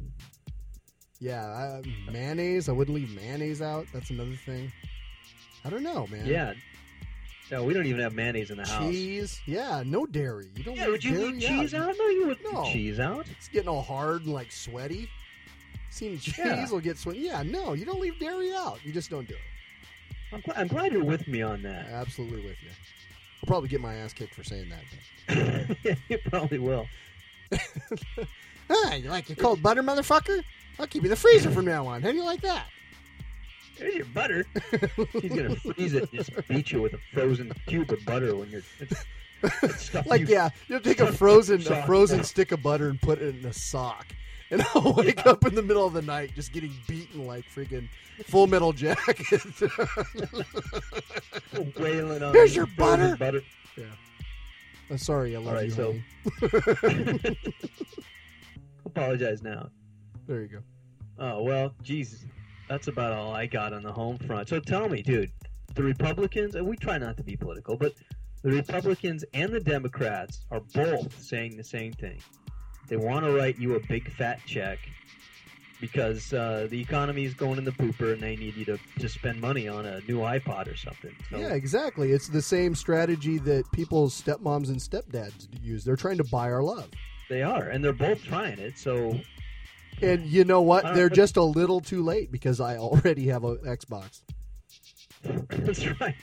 yeah. 1.20 1.44
I, 1.46 2.10
mayonnaise? 2.10 2.68
I 2.68 2.72
wouldn't 2.72 2.94
leave 2.96 3.14
mayonnaise 3.14 3.62
out. 3.62 3.86
That's 3.92 4.10
another 4.10 4.36
thing. 4.46 4.72
I 5.64 5.70
don't 5.70 5.82
know, 5.82 6.06
man. 6.08 6.26
Yeah. 6.26 6.54
No, 7.50 7.62
we 7.62 7.74
don't 7.74 7.86
even 7.86 8.00
have 8.00 8.14
mayonnaise 8.14 8.50
in 8.50 8.56
the 8.56 8.66
house. 8.66 8.90
cheese. 8.90 9.40
Yeah, 9.46 9.82
no 9.84 10.06
dairy. 10.06 10.50
You 10.56 10.64
don't. 10.64 10.76
Yeah, 10.76 10.88
would 10.88 11.04
you 11.04 11.18
leave 11.30 11.40
cheese 11.42 11.74
out? 11.74 11.94
No, 11.98 12.06
you 12.08 12.26
wouldn't 12.26 12.52
No. 12.52 12.64
cheese 12.64 12.98
out. 12.98 13.26
It's 13.36 13.48
getting 13.48 13.68
all 13.68 13.82
hard 13.82 14.22
and 14.24 14.32
like 14.32 14.50
sweaty. 14.50 15.08
Seen 15.90 16.18
cheese 16.18 16.38
Yeah. 16.38 16.68
will 16.70 16.80
get 16.80 16.98
sweaty. 16.98 17.20
Yeah, 17.20 17.42
no, 17.42 17.74
you 17.74 17.84
don't 17.84 18.00
leave 18.00 18.18
dairy 18.18 18.52
out. 18.52 18.78
You 18.84 18.92
just 18.92 19.10
don't 19.10 19.28
do 19.28 19.34
it. 19.34 19.40
I'm, 20.34 20.42
gl- 20.42 20.52
I'm 20.56 20.66
glad 20.68 20.92
you're 20.92 21.04
with 21.04 21.26
me 21.28 21.42
on 21.42 21.62
that. 21.62 21.86
Absolutely 21.90 22.38
with 22.44 22.62
you. 22.62 22.70
I'll 23.42 23.46
probably 23.46 23.68
get 23.68 23.80
my 23.80 23.94
ass 23.94 24.12
kicked 24.12 24.34
for 24.34 24.42
saying 24.44 24.70
that. 24.70 25.76
yeah, 25.84 25.94
you 26.08 26.18
probably 26.30 26.58
will. 26.58 26.86
Ah, 28.70 28.94
you 28.94 29.10
like 29.10 29.28
your 29.28 29.36
cold 29.36 29.62
butter, 29.62 29.82
motherfucker? 29.82 30.42
I'll 30.80 30.86
keep 30.86 31.02
you 31.02 31.06
in 31.08 31.10
the 31.10 31.16
freezer 31.16 31.50
from 31.50 31.66
now 31.66 31.86
on. 31.86 32.00
How 32.00 32.10
do 32.10 32.16
you 32.16 32.24
like 32.24 32.40
that? 32.40 32.64
There's 33.78 33.94
your 33.96 34.06
butter. 34.06 34.46
He's 35.12 35.30
gonna 35.34 35.54
freeze 35.56 35.92
it 35.92 36.04
and 36.04 36.12
just 36.12 36.30
beat 36.48 36.72
you 36.72 36.80
with 36.80 36.94
a 36.94 36.98
frozen 37.12 37.52
cube 37.66 37.90
of 37.92 38.02
butter 38.06 38.34
when 38.34 38.48
you're. 38.50 38.62
It's, 38.80 39.04
it's 39.62 39.82
stuff 39.84 40.06
Like, 40.06 40.22
you- 40.22 40.28
yeah, 40.28 40.48
you'll 40.68 40.80
take 40.80 41.00
a 41.00 41.12
frozen 41.12 41.60
a 41.70 41.84
frozen 41.84 42.24
stick 42.24 42.52
of 42.52 42.62
butter 42.62 42.88
and 42.88 42.98
put 43.02 43.20
it 43.20 43.34
in 43.38 43.44
a 43.44 43.52
sock. 43.52 44.06
And 44.54 44.62
I'll 44.74 44.92
wake 44.92 45.26
up 45.26 45.44
in 45.44 45.56
the 45.56 45.62
middle 45.62 45.84
of 45.84 45.94
the 45.94 46.02
night 46.02 46.30
just 46.36 46.52
getting 46.52 46.72
beaten 46.86 47.26
like 47.26 47.44
freaking 47.52 47.88
full 48.26 48.46
metal 48.46 48.72
jacket. 48.72 49.26
wailing 51.76 52.22
on 52.22 52.32
Here's 52.32 52.54
your 52.54 52.68
frozen 52.68 53.16
butter. 53.16 53.42
Yeah. 53.76 53.86
I'm 54.90 54.98
sorry, 54.98 55.34
I 55.34 55.40
love 55.40 55.48
All 55.48 55.54
right, 55.54 55.66
you. 55.66 55.72
so-. 55.72 55.96
Apologize 58.86 59.42
now. 59.42 59.70
there 60.28 60.42
you 60.42 60.46
go. 60.46 60.60
Oh 61.18 61.42
well, 61.42 61.74
Jesus, 61.82 62.24
that's 62.68 62.86
about 62.86 63.12
all 63.12 63.34
I 63.34 63.46
got 63.46 63.72
on 63.72 63.82
the 63.82 63.92
home 63.92 64.18
front. 64.18 64.48
So 64.48 64.60
tell 64.60 64.88
me, 64.88 65.02
dude, 65.02 65.32
the 65.74 65.82
Republicans, 65.82 66.54
and 66.54 66.64
we 66.64 66.76
try 66.76 66.96
not 66.98 67.16
to 67.16 67.24
be 67.24 67.34
political, 67.34 67.76
but 67.76 67.92
the 68.42 68.50
Republicans 68.50 69.24
and 69.34 69.52
the 69.52 69.58
Democrats 69.58 70.42
are 70.52 70.60
both 70.72 71.20
saying 71.20 71.56
the 71.56 71.64
same 71.64 71.92
thing. 71.92 72.20
They 72.88 72.96
want 72.96 73.24
to 73.24 73.32
write 73.32 73.58
you 73.58 73.76
a 73.76 73.80
big 73.80 74.10
fat 74.12 74.40
check 74.46 74.78
because 75.80 76.32
uh, 76.32 76.66
the 76.70 76.80
economy 76.80 77.24
is 77.24 77.34
going 77.34 77.58
in 77.58 77.64
the 77.64 77.72
pooper, 77.72 78.12
and 78.12 78.22
they 78.22 78.36
need 78.36 78.54
you 78.56 78.64
to, 78.64 78.78
to 78.98 79.08
spend 79.08 79.40
money 79.40 79.68
on 79.68 79.84
a 79.84 80.00
new 80.02 80.18
iPod 80.18 80.72
or 80.72 80.76
something. 80.76 81.14
So, 81.30 81.38
Yeah, 81.38 81.54
exactly. 81.54 82.12
It's 82.12 82.28
the 82.28 82.40
same 82.42 82.74
strategy 82.74 83.38
that 83.38 83.70
people's 83.72 84.20
stepmoms 84.20 84.68
and 84.68 84.78
stepdads 84.78 85.48
use. 85.62 85.84
They're 85.84 85.96
trying 85.96 86.18
to 86.18 86.24
buy 86.24 86.50
our 86.50 86.62
love. 86.62 86.88
They 87.28 87.42
are, 87.42 87.68
and 87.68 87.84
they're 87.84 87.92
both 87.92 88.22
trying 88.22 88.58
it. 88.58 88.78
So 88.78 89.18
And 90.02 90.26
you 90.26 90.44
know 90.44 90.62
what? 90.62 90.94
They're 90.94 91.08
just 91.08 91.36
a 91.36 91.42
little 91.42 91.80
too 91.80 92.02
late 92.02 92.30
because 92.30 92.60
I 92.60 92.76
already 92.76 93.26
have 93.28 93.44
an 93.44 93.58
Xbox. 93.64 94.22
that's 95.22 95.86
right. 96.00 96.14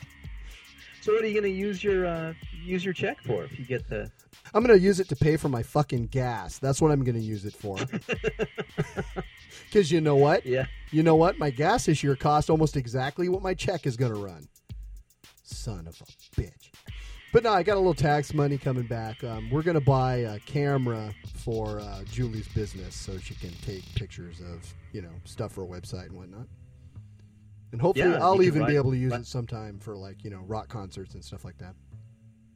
So 1.01 1.13
what 1.13 1.23
are 1.23 1.27
you 1.27 1.33
going 1.33 1.51
to 1.51 1.57
use 1.57 1.83
your 1.83 2.05
uh, 2.05 2.33
use 2.63 2.85
your 2.85 2.93
check 2.93 3.21
for 3.23 3.43
if 3.43 3.57
you 3.57 3.65
get 3.65 3.87
the? 3.89 4.11
I'm 4.53 4.63
going 4.65 4.77
to 4.77 4.83
use 4.83 4.99
it 4.99 5.07
to 5.09 5.15
pay 5.15 5.37
for 5.37 5.49
my 5.49 5.63
fucking 5.63 6.07
gas. 6.07 6.57
That's 6.57 6.81
what 6.81 6.91
I'm 6.91 7.03
going 7.03 7.15
to 7.15 7.21
use 7.21 7.45
it 7.45 7.53
for. 7.53 7.77
Because 9.65 9.89
you 9.91 10.01
know 10.01 10.17
what? 10.17 10.45
Yeah. 10.45 10.65
You 10.91 11.01
know 11.01 11.15
what? 11.15 11.37
My 11.39 11.49
gas 11.49 11.85
this 11.85 12.03
year 12.03 12.15
cost 12.17 12.49
almost 12.49 12.75
exactly 12.75 13.29
what 13.29 13.41
my 13.41 13.53
check 13.53 13.85
is 13.85 13.95
going 13.95 14.13
to 14.13 14.19
run. 14.19 14.47
Son 15.43 15.87
of 15.87 16.01
a 16.01 16.39
bitch. 16.41 16.71
But 17.31 17.43
no, 17.43 17.53
I 17.53 17.63
got 17.63 17.75
a 17.75 17.79
little 17.79 17.93
tax 17.93 18.33
money 18.33 18.57
coming 18.57 18.85
back. 18.85 19.23
Um, 19.23 19.49
we're 19.49 19.61
going 19.61 19.75
to 19.79 19.85
buy 19.85 20.15
a 20.15 20.39
camera 20.39 21.13
for 21.35 21.79
uh, 21.79 22.03
Julie's 22.11 22.49
business 22.49 22.93
so 22.95 23.17
she 23.17 23.33
can 23.35 23.51
take 23.61 23.83
pictures 23.95 24.41
of, 24.41 24.73
you 24.91 25.01
know, 25.01 25.11
stuff 25.23 25.53
for 25.53 25.63
a 25.63 25.67
website 25.67 26.07
and 26.07 26.17
whatnot. 26.17 26.47
And 27.71 27.79
hopefully 27.79 28.09
Yeah, 28.11 28.21
I'll 28.21 28.43
even 28.43 28.65
be 28.65 28.75
able 28.75 28.91
to 28.91 28.97
use 28.97 29.11
write- 29.13 29.21
it 29.21 29.27
sometime 29.27 29.79
for 29.79 29.95
like, 29.95 30.25
you 30.25 30.29
know, 30.29 30.41
rock 30.47 30.67
concerts 30.67 31.13
and 31.13 31.23
stuff 31.23 31.45
like 31.45 31.57
that. 31.59 31.75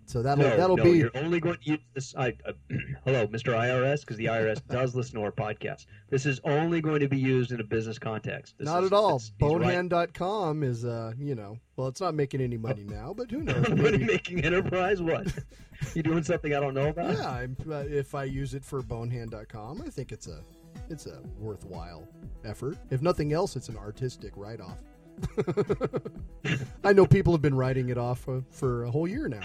So 0.08 0.22
that'll 0.22 0.44
no, 0.44 0.56
that'll 0.56 0.78
no, 0.78 0.84
be 0.84 0.92
You're 0.92 1.12
only 1.16 1.40
going 1.40 1.58
to 1.58 1.72
use 1.72 1.80
this. 1.94 2.14
I, 2.16 2.34
uh, 2.48 2.52
hello, 3.06 3.28
Mr. 3.28 3.54
IRS, 3.54 4.02
because 4.02 4.18
the 4.18 4.26
IRS 4.26 4.66
does 4.70 4.96
listen 4.96 5.16
to 5.16 5.24
our 5.24 5.32
podcast. 5.32 5.88
This 6.10 6.26
is 6.26 6.40
only 6.44 6.80
going 6.80 7.00
to 7.00 7.08
be 7.08 7.18
used 7.18 7.52
in 7.52 7.60
a 7.60 7.64
business 7.64 7.98
context. 7.98 8.56
This 8.60 8.68
not 8.68 8.84
is- 8.84 8.92
at 8.92 8.96
all. 8.96 9.18
he's 9.18 9.32
right. 9.32 9.40
Bonehand.com 9.40 10.64
is 10.64 10.86
uh, 10.86 11.14
you 11.18 11.34
know, 11.34 11.58
well, 11.76 11.88
it's 11.88 12.02
not 12.02 12.14
making 12.14 12.42
any 12.42 12.58
money 12.58 12.84
now, 12.84 13.14
but 13.16 13.32
who 13.32 13.42
knows? 13.42 13.68
Money 13.70 13.98
making 13.98 14.46
enterprise? 14.46 15.02
What? 15.02 15.28
you 15.96 16.04
doing 16.04 16.24
something 16.24 16.54
I 16.54 16.60
don't 16.60 16.76
know 16.76 16.90
about? 16.90 17.18
Yeah, 17.18 17.30
I'm, 17.30 17.58
uh, 17.70 17.80
if 17.80 18.14
I 18.14 18.26
use 18.26 18.54
it 18.54 18.64
for 18.64 18.82
bonehand.com, 18.84 19.82
I 19.86 19.90
think 19.90 20.12
it's 20.12 20.28
a 20.28 20.42
it's 20.90 21.08
a 21.08 21.20
worthwhile 21.40 22.08
effort. 22.44 22.78
If 22.92 23.02
nothing 23.02 23.34
else, 23.34 23.56
it's 23.56 23.70
an 23.70 23.78
artistic 23.78 24.34
write 24.36 24.62
off. 24.62 24.78
I 26.84 26.94
know 26.94 27.06
people 27.06 27.34
have 27.34 27.42
been 27.42 27.56
writing 27.56 27.90
it 27.90 27.98
off 27.98 28.28
uh, 28.28 28.42
for 28.50 28.84
a 28.86 28.92
whole 28.92 29.08
year 29.08 29.28
now. 29.28 29.42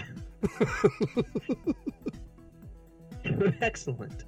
excellent. 3.61 4.25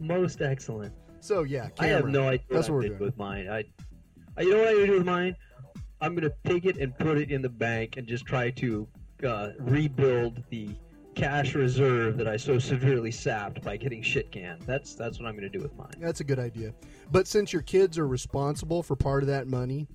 Most 0.00 0.42
excellent. 0.42 0.92
So 1.20 1.42
yeah, 1.42 1.68
I 1.78 1.86
have 1.86 2.06
no 2.06 2.28
idea 2.28 2.46
That's 2.50 2.70
what 2.70 2.84
I 2.84 2.88
did 2.88 3.00
with 3.00 3.16
mine. 3.16 3.48
I, 3.48 3.64
I, 4.36 4.42
you 4.42 4.52
know 4.52 4.58
what 4.58 4.68
I'm 4.68 4.86
do 4.86 4.92
with 4.92 5.06
mine? 5.06 5.36
I'm 6.00 6.14
gonna 6.14 6.32
take 6.44 6.64
it 6.64 6.76
and 6.78 6.96
put 6.96 7.18
it 7.18 7.30
in 7.30 7.42
the 7.42 7.48
bank 7.48 7.96
and 7.96 8.06
just 8.06 8.24
try 8.24 8.50
to 8.50 8.86
uh, 9.26 9.50
rebuild 9.58 10.42
the 10.50 10.70
cash 11.14 11.56
reserve 11.56 12.16
that 12.16 12.28
I 12.28 12.36
so 12.36 12.60
severely 12.60 13.10
sapped 13.10 13.62
by 13.62 13.76
getting 13.76 14.00
shit 14.02 14.30
canned. 14.30 14.62
That's 14.62 14.94
that's 14.94 15.18
what 15.18 15.26
I'm 15.26 15.34
gonna 15.34 15.48
do 15.48 15.58
with 15.58 15.76
mine. 15.76 15.94
That's 15.98 16.20
a 16.20 16.24
good 16.24 16.38
idea. 16.38 16.72
But 17.10 17.26
since 17.26 17.52
your 17.52 17.62
kids 17.62 17.98
are 17.98 18.06
responsible 18.06 18.82
for 18.84 18.94
part 18.94 19.24
of 19.24 19.26
that 19.26 19.48
money, 19.48 19.88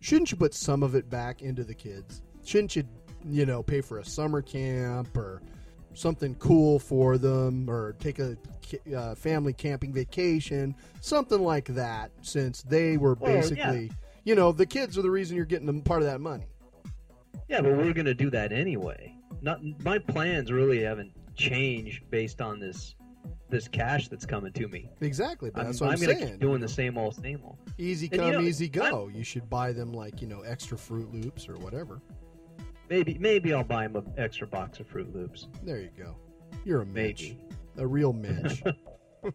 shouldn't 0.00 0.30
you 0.30 0.36
put 0.36 0.54
some 0.54 0.82
of 0.82 0.94
it 0.94 1.08
back 1.08 1.42
into 1.42 1.64
the 1.64 1.74
kids? 1.74 2.22
Shouldn't 2.44 2.74
you, 2.76 2.84
you 3.28 3.46
know, 3.46 3.62
pay 3.62 3.80
for 3.80 3.98
a 3.98 4.04
summer 4.04 4.42
camp 4.42 5.16
or 5.16 5.42
something 5.94 6.34
cool 6.36 6.78
for 6.78 7.18
them 7.18 7.68
or 7.68 7.94
take 7.98 8.18
a 8.18 8.36
uh, 8.96 9.14
family 9.14 9.52
camping 9.52 9.92
vacation, 9.92 10.74
something 11.00 11.42
like 11.42 11.66
that, 11.66 12.10
since 12.22 12.62
they 12.62 12.96
were 12.96 13.14
Well, 13.14 13.32
yeah. 13.32 13.40
basically, 13.40 13.90
you 14.24 14.34
know, 14.34 14.52
the 14.52 14.66
kids 14.66 14.96
are 14.96 15.02
the 15.02 15.10
reason 15.10 15.36
you're 15.36 15.44
getting 15.44 15.66
them 15.66 15.82
part 15.82 16.02
of 16.02 16.06
that 16.06 16.20
money. 16.20 16.46
Yeah, 17.48 17.60
but 17.60 17.76
we're 17.76 17.92
gonna 17.92 18.14
do 18.14 18.30
that 18.30 18.52
anyway. 18.52 19.14
Not 19.42 19.60
my 19.82 19.98
plans 19.98 20.52
really 20.52 20.82
haven't 20.82 21.12
changed 21.34 22.08
based 22.10 22.40
on 22.40 22.60
this 22.60 22.94
this 23.48 23.68
cash 23.68 24.08
that's 24.08 24.26
coming 24.26 24.52
to 24.52 24.68
me. 24.68 24.88
Exactly, 25.00 25.50
but 25.50 25.60
I'm, 25.60 25.66
that's 25.66 25.80
what 25.80 25.90
I'm, 25.90 26.00
gonna 26.00 26.14
saying. 26.14 26.28
keep 26.32 26.40
doing 26.40 26.60
you 26.60 26.66
the 26.66 26.72
same 26.72 26.96
old, 26.96 27.16
same 27.16 27.40
old. 27.44 27.58
Easy 27.78 28.08
And 28.12 28.20
come, 28.20 28.26
you 28.28 28.32
know, 28.34 28.40
easy 28.42 28.68
go. 28.68 29.10
You 29.12 29.24
should 29.24 29.50
buy 29.50 29.72
them 29.72 29.92
like 29.92 30.20
you 30.22 30.28
know 30.28 30.40
extra 30.42 30.76
Froot 30.76 31.12
Loops 31.12 31.48
or 31.48 31.56
whatever. 31.56 32.00
Maybe 32.88 33.16
maybe 33.18 33.52
I'll 33.52 33.64
buy 33.64 33.84
him 33.86 33.96
an 33.96 34.12
extra 34.16 34.46
box 34.46 34.80
of 34.80 34.88
Froot 34.88 35.14
Loops. 35.14 35.48
There 35.62 35.80
you 35.80 35.90
go. 35.98 36.16
You're 36.64 36.82
a 36.82 36.86
mensch. 36.86 37.22
Maybe. 37.22 37.38
A 37.78 37.86
real 37.86 38.12
mensch. 38.12 38.62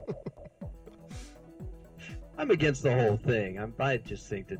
I'm 2.38 2.52
against 2.52 2.84
the 2.84 2.94
whole 2.94 3.18
thing. 3.18 3.58
I'm, 3.60 3.74
I 3.80 3.98
just 3.98 4.28
think 4.28 4.50
that 4.50 4.60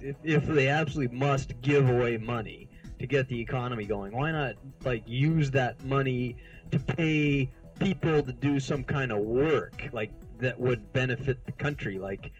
if, 0.00 0.16
if 0.24 0.46
they 0.46 0.68
absolutely 0.68 1.16
must 1.16 1.60
give 1.60 1.88
away 1.88 2.16
money 2.16 2.68
to 2.98 3.06
get 3.06 3.28
the 3.28 3.38
economy 3.38 3.84
going, 3.84 4.16
why 4.16 4.32
not 4.32 4.54
like 4.84 5.02
use 5.06 5.50
that 5.50 5.82
money 5.84 6.36
to 6.70 6.78
pay 6.78 7.50
people 7.80 8.22
to 8.22 8.32
do 8.32 8.60
some 8.60 8.84
kind 8.84 9.10
of 9.10 9.18
work 9.18 9.88
like 9.92 10.12
that 10.38 10.58
would 10.60 10.92
benefit 10.92 11.44
the 11.46 11.52
country? 11.52 11.98
Like 11.98 12.32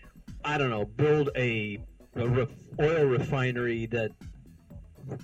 I 0.44 0.59
don't 0.59 0.70
know, 0.70 0.85
build 0.85 1.31
a, 1.37 1.79
a 2.14 2.29
ref, 2.29 2.48
oil 2.81 3.05
refinery 3.07 3.87
that 3.87 4.12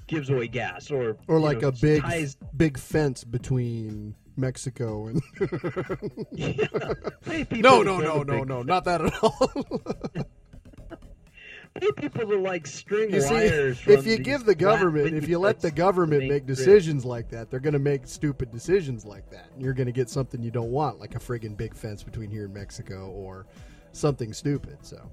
gives 0.07 0.31
away 0.31 0.49
gas, 0.49 0.91
or 0.91 1.17
or 1.29 1.39
like 1.39 1.63
know, 1.63 1.69
a 1.69 1.73
big 1.73 2.03
ties 2.03 2.37
big 2.57 2.79
fence 2.79 3.25
between 3.25 4.15
Mexico 4.37 5.07
and 5.07 5.23
pay 7.25 7.45
people 7.45 7.57
No, 7.59 7.83
no, 7.83 7.99
no, 7.99 8.23
no, 8.23 8.45
no, 8.45 8.63
not 8.63 8.85
that 8.85 9.01
at 9.01 9.23
all. 9.23 9.51
people 11.97 12.27
to 12.27 12.39
like 12.39 12.67
string 12.67 13.13
you 13.13 13.21
see, 13.21 13.35
wires. 13.35 13.79
if 13.87 14.03
from 14.03 14.07
you 14.07 14.19
give 14.19 14.45
the 14.45 14.55
government, 14.55 15.15
if 15.15 15.29
you 15.29 15.39
let 15.39 15.61
the 15.61 15.71
government 15.71 16.23
make 16.23 16.47
grid. 16.47 16.47
decisions 16.47 17.05
like 17.05 17.29
that, 17.31 17.51
they're 17.51 17.61
going 17.61 17.73
to 17.73 17.79
make 17.79 18.07
stupid 18.07 18.51
decisions 18.51 19.05
like 19.05 19.31
that. 19.31 19.51
And 19.55 19.63
you're 19.63 19.75
going 19.75 19.87
to 19.87 19.93
get 19.93 20.09
something 20.09 20.43
you 20.43 20.51
don't 20.51 20.71
want, 20.71 21.01
like 21.01 21.15
a 21.15 21.19
friggin' 21.19 21.57
big 21.57 21.75
fence 21.75 22.03
between 22.03 22.31
here 22.31 22.45
and 22.45 22.55
Mexico 22.55 23.09
or 23.11 23.47
something 23.93 24.33
stupid. 24.33 24.79
So, 24.83 25.11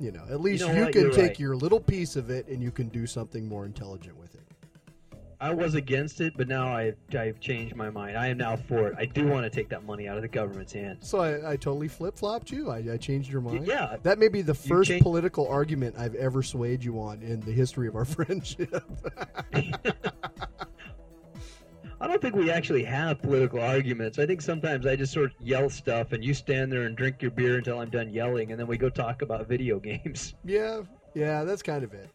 you 0.00 0.12
know, 0.12 0.24
at 0.30 0.40
least 0.40 0.66
you, 0.66 0.72
know 0.72 0.84
what? 0.84 0.92
can 0.92 1.02
You're 1.02 1.10
take 1.12 1.22
right. 1.22 1.40
your 1.40 1.56
little 1.56 1.80
piece 1.80 2.16
of 2.16 2.30
it 2.30 2.46
and 2.48 2.62
you 2.62 2.70
can 2.70 2.88
do 2.88 3.06
something 3.06 3.46
more 3.48 3.64
intelligent 3.64 4.16
with 4.16 4.34
it. 4.34 4.43
I 5.44 5.52
was 5.52 5.74
against 5.74 6.22
it, 6.22 6.32
but 6.38 6.48
now 6.48 6.68
I 6.68 6.94
I've 7.14 7.38
changed 7.38 7.76
my 7.76 7.90
mind. 7.90 8.16
I 8.16 8.28
am 8.28 8.38
now 8.38 8.56
for 8.56 8.88
it. 8.88 8.94
I 8.96 9.04
do 9.04 9.26
want 9.26 9.44
to 9.44 9.50
take 9.50 9.68
that 9.68 9.84
money 9.84 10.08
out 10.08 10.16
of 10.16 10.22
the 10.22 10.28
government's 10.28 10.72
hands. 10.72 11.06
So 11.06 11.18
I, 11.20 11.52
I 11.52 11.56
totally 11.56 11.86
flip 11.88 12.16
flopped 12.16 12.50
you. 12.50 12.70
I, 12.70 12.78
I 12.92 12.96
changed 12.96 13.30
your 13.30 13.42
mind. 13.42 13.66
Yeah, 13.66 13.96
That 14.04 14.18
may 14.18 14.28
be 14.28 14.40
the 14.40 14.54
first 14.54 14.88
changed- 14.88 15.02
political 15.02 15.46
argument 15.46 15.96
I've 15.98 16.14
ever 16.14 16.42
swayed 16.42 16.82
you 16.82 16.98
on 16.98 17.20
in 17.20 17.40
the 17.40 17.52
history 17.52 17.88
of 17.88 17.94
our 17.94 18.04
friendship. 18.06 18.72
I 22.00 22.06
don't 22.08 22.20
think 22.22 22.34
we 22.34 22.50
actually 22.50 22.84
have 22.84 23.20
political 23.20 23.60
arguments. 23.60 24.18
I 24.18 24.24
think 24.26 24.40
sometimes 24.42 24.86
I 24.86 24.96
just 24.96 25.12
sort 25.12 25.26
of 25.26 25.32
yell 25.46 25.68
stuff, 25.70 26.12
and 26.12 26.24
you 26.24 26.32
stand 26.34 26.72
there 26.72 26.82
and 26.84 26.96
drink 26.96 27.20
your 27.22 27.30
beer 27.30 27.56
until 27.58 27.80
I'm 27.80 27.90
done 27.90 28.10
yelling, 28.10 28.50
and 28.50 28.58
then 28.60 28.66
we 28.66 28.76
go 28.78 28.88
talk 28.88 29.20
about 29.22 29.46
video 29.46 29.78
games. 29.90 30.34
yeah, 30.44 30.80
yeah, 31.14 31.44
that's 31.44 31.62
kind 31.62 31.84
of 31.84 31.92
it. 31.94 32.08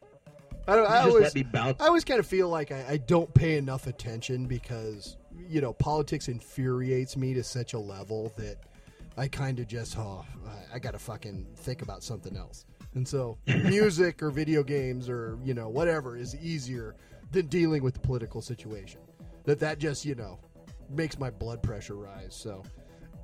I, 0.68 0.76
don't, 0.76 0.86
You 0.86 0.90
I 0.90 1.00
always, 1.02 1.24
let 1.24 1.36
me 1.36 1.44
bounce. 1.44 1.82
I 1.82 1.88
always 1.88 2.04
kind 2.04 2.20
of 2.20 2.28
feel 2.28 2.50
like 2.50 2.72
I, 2.72 2.86
I 2.90 2.98
don't 2.98 3.34
pay 3.34 3.58
enough 3.58 3.88
attention 3.88 4.46
because 4.46 5.18
you 5.48 5.62
know 5.62 5.74
politics 5.74 6.28
infuriates 6.28 7.18
me 7.18 7.34
to 7.34 7.44
such 7.44 7.74
a 7.74 7.80
level 7.80 8.32
that 8.38 8.58
I 9.18 9.28
kind 9.28 9.60
of 9.60 9.68
just 9.68 9.98
oh 9.98 10.26
I, 10.48 10.76
I 10.76 10.80
got 10.80 10.92
to 10.92 11.00
fucking 11.00 11.48
think 11.56 11.82
about 11.82 12.04
something 12.04 12.36
else. 12.38 12.66
And 12.96 13.08
so 13.08 13.38
music 13.48 14.22
or 14.22 14.30
video 14.32 14.64
games 14.64 15.10
or 15.10 15.40
you 15.44 15.54
know 15.54 15.70
whatever 15.70 16.18
is 16.18 16.36
easier 16.36 16.96
than 17.32 17.48
dealing 17.48 17.84
with 17.84 17.94
the 17.96 18.00
political 18.00 18.42
situation. 18.42 19.02
That 19.46 19.60
that 19.60 19.80
just 19.80 20.06
you 20.06 20.16
know 20.16 20.40
makes 20.90 21.18
my 21.20 21.30
blood 21.30 21.62
pressure 21.64 21.96
rise. 21.96 22.36
So. 22.36 22.64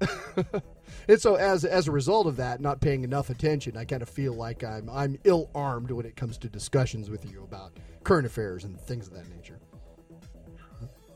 and 1.07 1.21
so 1.21 1.35
as 1.35 1.65
as 1.65 1.87
a 1.87 1.91
result 1.91 2.27
of 2.27 2.37
that, 2.37 2.61
not 2.61 2.81
paying 2.81 3.03
enough 3.03 3.29
attention, 3.29 3.77
I 3.77 3.85
kind 3.85 4.01
of 4.01 4.09
feel 4.09 4.33
like 4.33 4.63
I'm 4.63 4.89
I'm 4.89 5.17
ill 5.23 5.49
armed 5.55 5.91
when 5.91 6.05
it 6.05 6.15
comes 6.15 6.37
to 6.39 6.49
discussions 6.49 7.09
with 7.09 7.29
you 7.29 7.43
about 7.43 7.73
current 8.03 8.25
affairs 8.25 8.63
and 8.63 8.79
things 8.79 9.07
of 9.07 9.13
that 9.13 9.29
nature. 9.29 9.59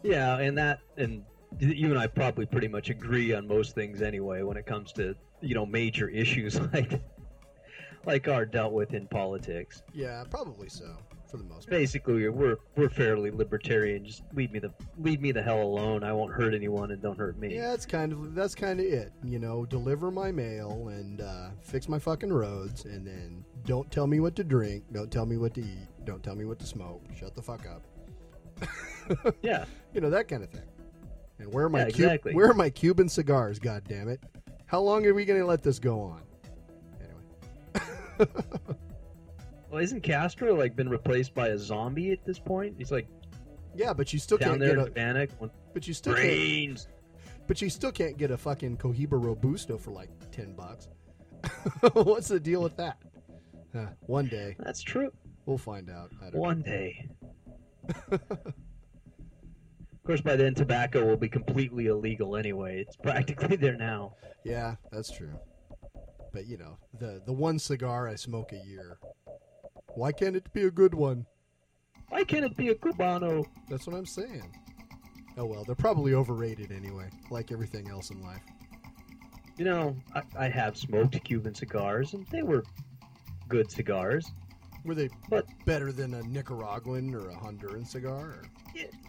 Yeah, 0.03 0.39
and 0.39 0.57
that 0.57 0.79
and 0.97 1.23
you 1.59 1.89
and 1.89 1.97
I 1.97 2.07
probably 2.07 2.45
pretty 2.45 2.67
much 2.67 2.89
agree 2.89 3.33
on 3.33 3.47
most 3.47 3.75
things 3.75 4.01
anyway 4.01 4.43
when 4.43 4.57
it 4.57 4.65
comes 4.65 4.91
to 4.93 5.15
you 5.41 5.55
know 5.55 5.65
major 5.65 6.09
issues 6.09 6.59
like 6.73 7.01
like 8.05 8.27
are 8.27 8.45
dealt 8.45 8.73
with 8.73 8.93
in 8.93 9.07
politics. 9.07 9.83
Yeah, 9.93 10.23
probably 10.29 10.69
so. 10.69 10.95
For 11.29 11.37
the 11.37 11.43
most 11.43 11.67
part. 11.67 11.79
Basically, 11.79 12.27
we're 12.29 12.57
we're 12.75 12.89
fairly 12.89 13.31
libertarian. 13.31 14.03
Just 14.05 14.23
leave 14.33 14.51
me 14.51 14.59
the 14.59 14.71
leave 14.97 15.21
me 15.21 15.31
the 15.31 15.41
hell 15.41 15.61
alone. 15.61 16.03
I 16.03 16.11
won't 16.13 16.33
hurt 16.33 16.53
anyone, 16.53 16.91
and 16.91 17.01
don't 17.01 17.17
hurt 17.17 17.37
me. 17.37 17.55
Yeah, 17.55 17.69
that's 17.71 17.85
kind 17.85 18.11
of 18.11 18.33
that's 18.35 18.55
kind 18.55 18.79
of 18.79 18.85
it. 18.85 19.11
You 19.23 19.39
know, 19.39 19.65
deliver 19.65 20.11
my 20.11 20.31
mail 20.31 20.87
and 20.89 21.21
uh, 21.21 21.49
fix 21.61 21.87
my 21.87 21.99
fucking 21.99 22.31
roads, 22.33 22.85
and 22.85 23.05
then 23.05 23.43
don't 23.65 23.89
tell 23.91 24.07
me 24.07 24.19
what 24.19 24.35
to 24.37 24.43
drink, 24.43 24.83
don't 24.91 25.11
tell 25.11 25.25
me 25.25 25.37
what 25.37 25.53
to 25.55 25.61
eat, 25.61 25.87
don't 26.05 26.23
tell 26.23 26.35
me 26.35 26.45
what 26.45 26.59
to 26.59 26.65
smoke. 26.65 27.03
Shut 27.17 27.35
the 27.35 27.41
fuck 27.41 27.65
up. 27.67 27.83
Yeah. 29.41 29.65
You 29.93 30.01
know 30.01 30.11
that 30.11 30.27
kind 30.27 30.43
of 30.43 30.49
thing. 30.51 30.61
And 31.39 31.51
where 31.51 31.65
are 31.65 31.69
my 31.69 31.79
Yeah, 31.79 31.85
Cu- 31.85 31.89
exactly. 32.03 32.35
where 32.35 32.47
are 32.49 32.53
my 32.53 32.69
Cuban 32.69 33.09
cigars? 33.09 33.57
God 33.57 33.83
damn 33.87 34.07
it! 34.07 34.21
How 34.67 34.81
long 34.81 35.05
are 35.07 35.13
we 35.15 35.25
going 35.25 35.39
to 35.39 35.45
let 35.47 35.63
this 35.63 35.79
go 35.79 35.99
on? 36.01 36.21
Anyway. 37.01 38.31
Well, 39.69 39.81
isn't 39.81 40.01
Castro 40.01 40.55
like 40.55 40.75
been 40.75 40.89
replaced 40.89 41.33
by 41.33 41.49
a 41.49 41.57
zombie 41.57 42.11
at 42.11 42.25
this 42.25 42.39
point? 42.39 42.75
He's 42.77 42.91
like 42.91 43.07
yeah, 43.75 43.93
but 43.93 44.11
you 44.11 44.19
still 44.19 44.37
down 44.37 44.49
can't 44.49 44.59
there 44.59 44.69
get 44.69 44.97
in 44.97 45.07
a. 45.07 45.19
Havana. 45.19 45.27
But 45.73 45.87
you 45.87 45.93
still 45.93 46.13
can't. 46.13 46.25
Brains. 46.25 46.87
But 47.47 47.61
you 47.61 47.69
still 47.69 47.91
can't 47.91 48.17
get 48.17 48.31
a 48.31 48.37
fucking 48.37 48.77
Cohiba 48.77 49.23
Robusto 49.23 49.77
for 49.77 49.91
like 49.91 50.09
ten 50.31 50.53
bucks. 50.53 50.87
What's 51.93 52.27
the 52.27 52.39
deal 52.39 52.61
with 52.61 52.75
that? 52.77 52.97
Huh, 53.73 53.85
one 54.07 54.25
day 54.25 54.55
That's 54.59 54.81
true. 54.81 55.11
we'll 55.45 55.57
find 55.57 55.89
out. 55.89 56.11
I 56.21 56.31
don't 56.31 56.39
One 56.39 56.61
day. 56.61 57.07
of 58.11 58.19
course, 60.05 60.21
by 60.21 60.35
then 60.35 60.55
tobacco 60.55 61.05
will 61.05 61.17
be 61.17 61.29
completely 61.29 61.87
illegal 61.87 62.35
anyway. 62.35 62.81
It's 62.81 62.97
practically 62.97 63.55
there 63.55 63.77
now. 63.77 64.15
Yeah, 64.43 64.75
that's 64.91 65.11
true. 65.11 65.39
But 66.33 66.47
you 66.47 66.57
know, 66.57 66.77
the 66.99 67.21
the 67.25 67.33
one 67.33 67.59
cigar 67.59 68.07
I 68.07 68.15
smoke 68.15 68.51
a 68.51 68.67
year. 68.67 68.99
Why 69.99 70.13
can't 70.13 70.37
it 70.37 70.51
be 70.53 70.63
a 70.63 70.71
good 70.71 70.93
one? 70.93 71.25
Why 72.07 72.23
can't 72.23 72.45
it 72.45 72.55
be 72.55 72.69
a 72.69 72.75
cubano? 72.75 73.45
That's 73.69 73.85
what 73.85 73.97
I'm 73.97 74.05
saying. 74.05 74.55
Oh 75.37 75.45
well, 75.45 75.65
they're 75.65 75.75
probably 75.75 76.13
overrated 76.13 76.71
anyway, 76.71 77.09
like 77.29 77.51
everything 77.51 77.89
else 77.89 78.09
in 78.09 78.21
life. 78.23 78.41
You 79.57 79.65
know, 79.65 79.97
I, 80.15 80.21
I 80.45 80.47
have 80.47 80.77
smoked 80.77 81.21
Cuban 81.25 81.53
cigars, 81.53 82.13
and 82.13 82.25
they 82.27 82.43
were 82.43 82.63
good 83.49 83.69
cigars. 83.69 84.31
Were 84.85 84.95
they 84.95 85.09
But- 85.29 85.47
better 85.65 85.91
than 85.91 86.13
a 86.13 86.23
Nicaraguan 86.23 87.13
or 87.13 87.29
a 87.29 87.35
Honduran 87.35 87.85
cigar? 87.85 88.19
Or... 88.19 88.43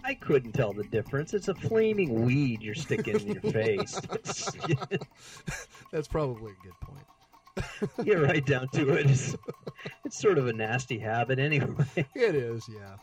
I 0.03 0.15
couldn't 0.15 0.53
tell 0.55 0.73
the 0.73 0.83
difference. 0.83 1.35
It's 1.35 1.47
a 1.47 1.55
flaming 1.55 2.25
weed 2.27 2.63
you're 2.63 2.75
sticking 2.75 3.15
in 3.21 3.29
your 3.29 3.43
face. 3.53 4.01
That's 5.93 6.09
probably 6.09 6.51
a 6.51 6.65
good 6.65 6.81
point. 6.81 7.07
Get 8.05 8.15
right 8.21 8.45
down 8.45 8.69
to 8.75 8.91
it. 8.95 9.11
It's, 9.11 9.37
it's 10.05 10.19
sort 10.21 10.39
of 10.39 10.47
a 10.47 10.53
nasty 10.53 10.99
habit 10.99 11.39
anyway. 11.39 11.75
It 12.15 12.35
is, 12.35 12.69
yeah. 12.69 12.97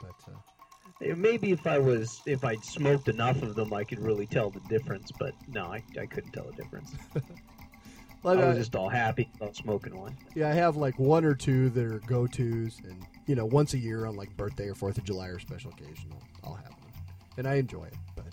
But 0.00 0.32
uh, 0.32 1.14
Maybe 1.16 1.52
if 1.52 1.66
I 1.66 1.78
was, 1.78 2.20
if 2.26 2.44
I'd 2.44 2.64
smoked 2.64 3.08
enough 3.08 3.42
of 3.42 3.54
them, 3.54 3.72
I 3.72 3.84
could 3.84 4.00
really 4.00 4.26
tell 4.26 4.50
the 4.50 4.60
difference. 4.68 5.10
But 5.18 5.32
no, 5.48 5.66
I, 5.66 5.82
I 6.00 6.06
couldn't 6.06 6.32
tell 6.32 6.44
the 6.44 6.52
difference. 6.60 6.92
but, 8.22 8.38
I 8.38 8.48
was 8.48 8.58
just 8.58 8.74
all 8.74 8.88
happy 8.88 9.30
about 9.36 9.54
smoking 9.56 9.96
one. 9.98 10.16
yeah, 10.34 10.48
I 10.50 10.52
have 10.54 10.76
like 10.76 10.98
one 10.98 11.24
or 11.24 11.34
two 11.34 11.70
that 11.70 11.84
are 11.84 12.00
go 12.06 12.26
tos, 12.26 12.80
and 12.84 13.06
you 13.26 13.34
know, 13.36 13.46
once 13.46 13.74
a 13.74 13.78
year 13.78 14.06
on 14.06 14.16
like 14.16 14.36
birthday 14.36 14.68
or 14.68 14.74
Fourth 14.74 14.98
of 14.98 15.04
July 15.04 15.28
or 15.28 15.38
special 15.38 15.70
occasion, 15.70 16.10
I'll, 16.42 16.50
I'll 16.50 16.56
have 16.56 16.70
them, 16.70 16.90
and 17.38 17.46
I 17.46 17.54
enjoy 17.54 17.84
it. 17.84 17.94
But 18.16 18.26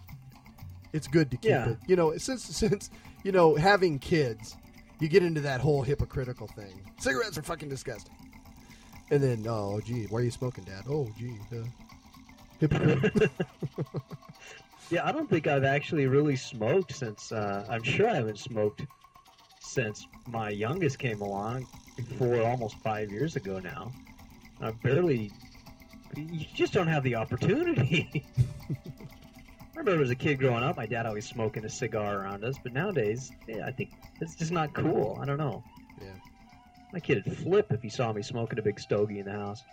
it's 0.91 1.07
good 1.07 1.29
to 1.31 1.37
keep 1.37 1.51
Yeah. 1.51 1.69
it. 1.69 1.77
You 1.87 1.95
know, 1.95 2.17
since 2.17 2.43
since 2.43 2.89
you 3.23 3.31
know 3.31 3.53
having 3.55 3.99
kids, 3.99 4.55
you 4.99 5.07
get 5.07 5.23
into 5.23 5.41
that 5.41 5.61
whole 5.61 5.81
hypocritical 5.81 6.47
thing. 6.47 6.79
Cigarettes 6.99 7.37
are 7.37 7.43
fucking 7.43 7.69
disgusting. 7.69 8.15
And 9.11 9.21
then, 9.21 9.45
oh, 9.47 9.79
gee, 9.85 10.05
why 10.09 10.19
are 10.19 10.23
you 10.23 10.31
smoking, 10.31 10.63
Dad? 10.63 10.83
Oh, 10.89 11.07
gee, 11.17 11.37
uh, 11.51 11.63
hypocrite. 12.59 13.31
Yeah, 14.91 15.07
I 15.07 15.11
don't 15.11 15.27
think 15.27 15.47
I've 15.47 15.63
actually 15.63 16.05
really 16.05 16.35
smoked 16.35 16.95
since. 16.95 17.31
Uh, 17.31 17.65
I'm 17.69 17.81
sure 17.81 18.07
I 18.07 18.15
haven't 18.15 18.37
smoked 18.37 18.83
since 19.59 20.05
my 20.27 20.49
youngest 20.49 20.99
came 20.99 21.21
along, 21.21 21.65
before 21.95 22.43
almost 22.43 22.77
five 22.79 23.11
years 23.11 23.35
ago 23.35 23.59
now. 23.59 23.91
I 24.61 24.71
barely. 24.71 25.31
You 26.15 26.45
just 26.53 26.71
don't 26.71 26.87
have 26.87 27.03
the 27.03 27.15
opportunity. 27.15 28.25
I 29.75 29.79
remember 29.79 30.03
as 30.03 30.09
a 30.09 30.15
kid 30.15 30.39
growing 30.39 30.63
up, 30.63 30.77
my 30.77 30.85
dad 30.85 31.05
always 31.05 31.25
smoking 31.25 31.65
a 31.65 31.69
cigar 31.69 32.21
around 32.21 32.43
us, 32.43 32.55
but 32.61 32.73
nowadays, 32.73 33.31
yeah, 33.47 33.65
I 33.65 33.71
think 33.71 33.91
it's 34.21 34.35
just 34.35 34.51
not 34.51 34.73
cool. 34.73 35.17
I 35.21 35.25
don't 35.25 35.37
know. 35.37 35.63
Yeah. 36.01 36.07
My 36.93 36.99
kid 36.99 37.23
would 37.25 37.37
flip 37.37 37.71
if 37.71 37.81
he 37.81 37.89
saw 37.89 38.13
me 38.13 38.21
smoking 38.21 38.57
a 38.57 38.61
big 38.61 38.79
stogie 38.79 39.19
in 39.19 39.25
the 39.25 39.33
house. 39.33 39.63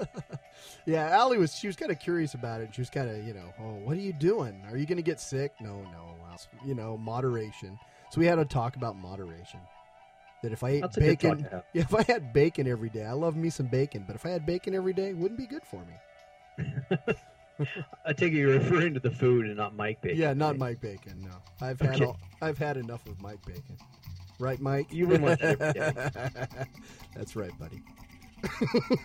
yeah, 0.86 1.10
Allie 1.10 1.36
was 1.36 1.54
she 1.54 1.66
was 1.66 1.76
kind 1.76 1.92
of 1.92 2.00
curious 2.00 2.32
about 2.34 2.62
it. 2.62 2.74
She 2.74 2.80
was 2.80 2.88
kind 2.88 3.10
of, 3.10 3.22
you 3.26 3.34
know, 3.34 3.52
oh, 3.60 3.74
what 3.84 3.96
are 3.96 4.00
you 4.00 4.14
doing? 4.14 4.62
Are 4.70 4.78
you 4.78 4.86
going 4.86 4.96
to 4.96 5.02
get 5.02 5.20
sick? 5.20 5.52
No, 5.60 5.82
no. 5.82 6.08
You 6.64 6.74
know, 6.74 6.96
moderation. 6.96 7.78
So 8.10 8.20
we 8.20 8.26
had 8.26 8.38
a 8.38 8.44
talk 8.44 8.76
about 8.76 8.96
moderation. 8.96 9.60
That 10.42 10.52
if 10.52 10.62
I 10.62 10.70
ate 10.70 10.80
That's 10.82 10.96
a 10.96 11.00
good 11.00 11.20
talk 11.20 11.36
bacon, 11.38 11.62
yeah, 11.72 11.82
if 11.82 11.94
I 11.94 12.02
had 12.04 12.32
bacon 12.32 12.68
every 12.68 12.90
day, 12.90 13.04
I 13.04 13.12
love 13.12 13.36
me 13.36 13.50
some 13.50 13.66
bacon. 13.66 14.04
But 14.06 14.16
if 14.16 14.24
I 14.24 14.30
had 14.30 14.46
bacon 14.46 14.74
every 14.74 14.92
day, 14.92 15.10
it 15.10 15.16
wouldn't 15.16 15.38
be 15.38 15.46
good 15.46 15.64
for 15.64 15.84
me. 15.84 16.96
I 18.06 18.12
take 18.12 18.32
it 18.32 18.36
you're 18.36 18.52
referring 18.58 18.94
to 18.94 19.00
the 19.00 19.10
food 19.10 19.46
and 19.46 19.56
not 19.56 19.74
Mike 19.76 20.00
Bacon. 20.02 20.18
yeah, 20.18 20.32
not 20.32 20.50
right? 20.50 20.58
Mike 20.58 20.80
Bacon. 20.80 21.20
No, 21.20 21.36
I've 21.66 21.80
had 21.80 21.96
Okay. 21.96 22.04
all, 22.04 22.18
I've 22.40 22.58
had 22.58 22.76
enough 22.76 23.04
of 23.06 23.20
Mike 23.20 23.44
Bacon. 23.46 23.76
Right, 24.38 24.60
Mike? 24.60 24.86
You 24.92 25.08
want 25.08 25.40
that 25.40 26.68
That's 27.16 27.34
right, 27.34 27.50
buddy. 27.58 27.82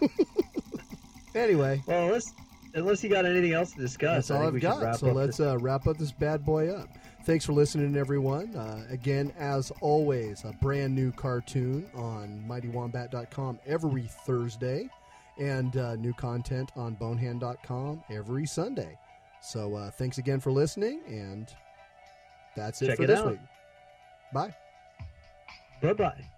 anyway, 1.36 1.82
Well, 1.88 2.06
unless 2.06 2.34
unless 2.76 3.04
you 3.04 3.10
got 3.10 3.26
anything 3.26 3.54
else 3.54 3.72
to 3.74 3.80
discuss, 3.80 4.28
That's 4.28 4.32
all 4.32 4.48
I've 4.48 4.60
got. 4.62 5.00
So 5.00 5.12
let's 5.12 5.38
this- 5.38 5.46
uh, 5.48 5.58
wrap 5.60 5.88
up 5.88 5.98
this 5.98 6.12
bad 6.12 6.46
boy 6.46 6.70
up. 6.70 6.88
Thanks 7.26 7.46
for 7.46 7.54
listening, 7.54 7.96
everyone. 7.96 8.54
Uh, 8.56 8.86
again, 8.90 9.32
as 9.38 9.72
always, 9.80 10.44
a 10.44 10.52
brand 10.62 10.94
new 10.94 11.12
cartoon 11.14 11.88
on 11.96 12.44
MightyWombat.com 12.48 13.60
every 13.66 14.04
Thursday, 14.26 14.90
and 15.38 15.76
uh, 15.78 15.96
new 15.96 16.14
content 16.14 16.72
on 16.76 16.94
Bonehand.com 16.96 18.04
every 18.12 18.46
Sunday. 18.46 18.98
So 19.42 19.76
uh, 19.76 19.92
thanks 19.92 20.18
again 20.18 20.40
for 20.40 20.52
listening, 20.52 21.02
and 21.08 21.54
that's 22.56 22.82
it 22.82 22.88
Check 22.88 22.98
for 22.98 23.04
it 23.04 23.08
this 23.08 23.20
out. 23.20 23.32
week. 23.32 23.40
Bye. 24.34 24.54
Bye 25.82 25.94
bye. 25.94 26.33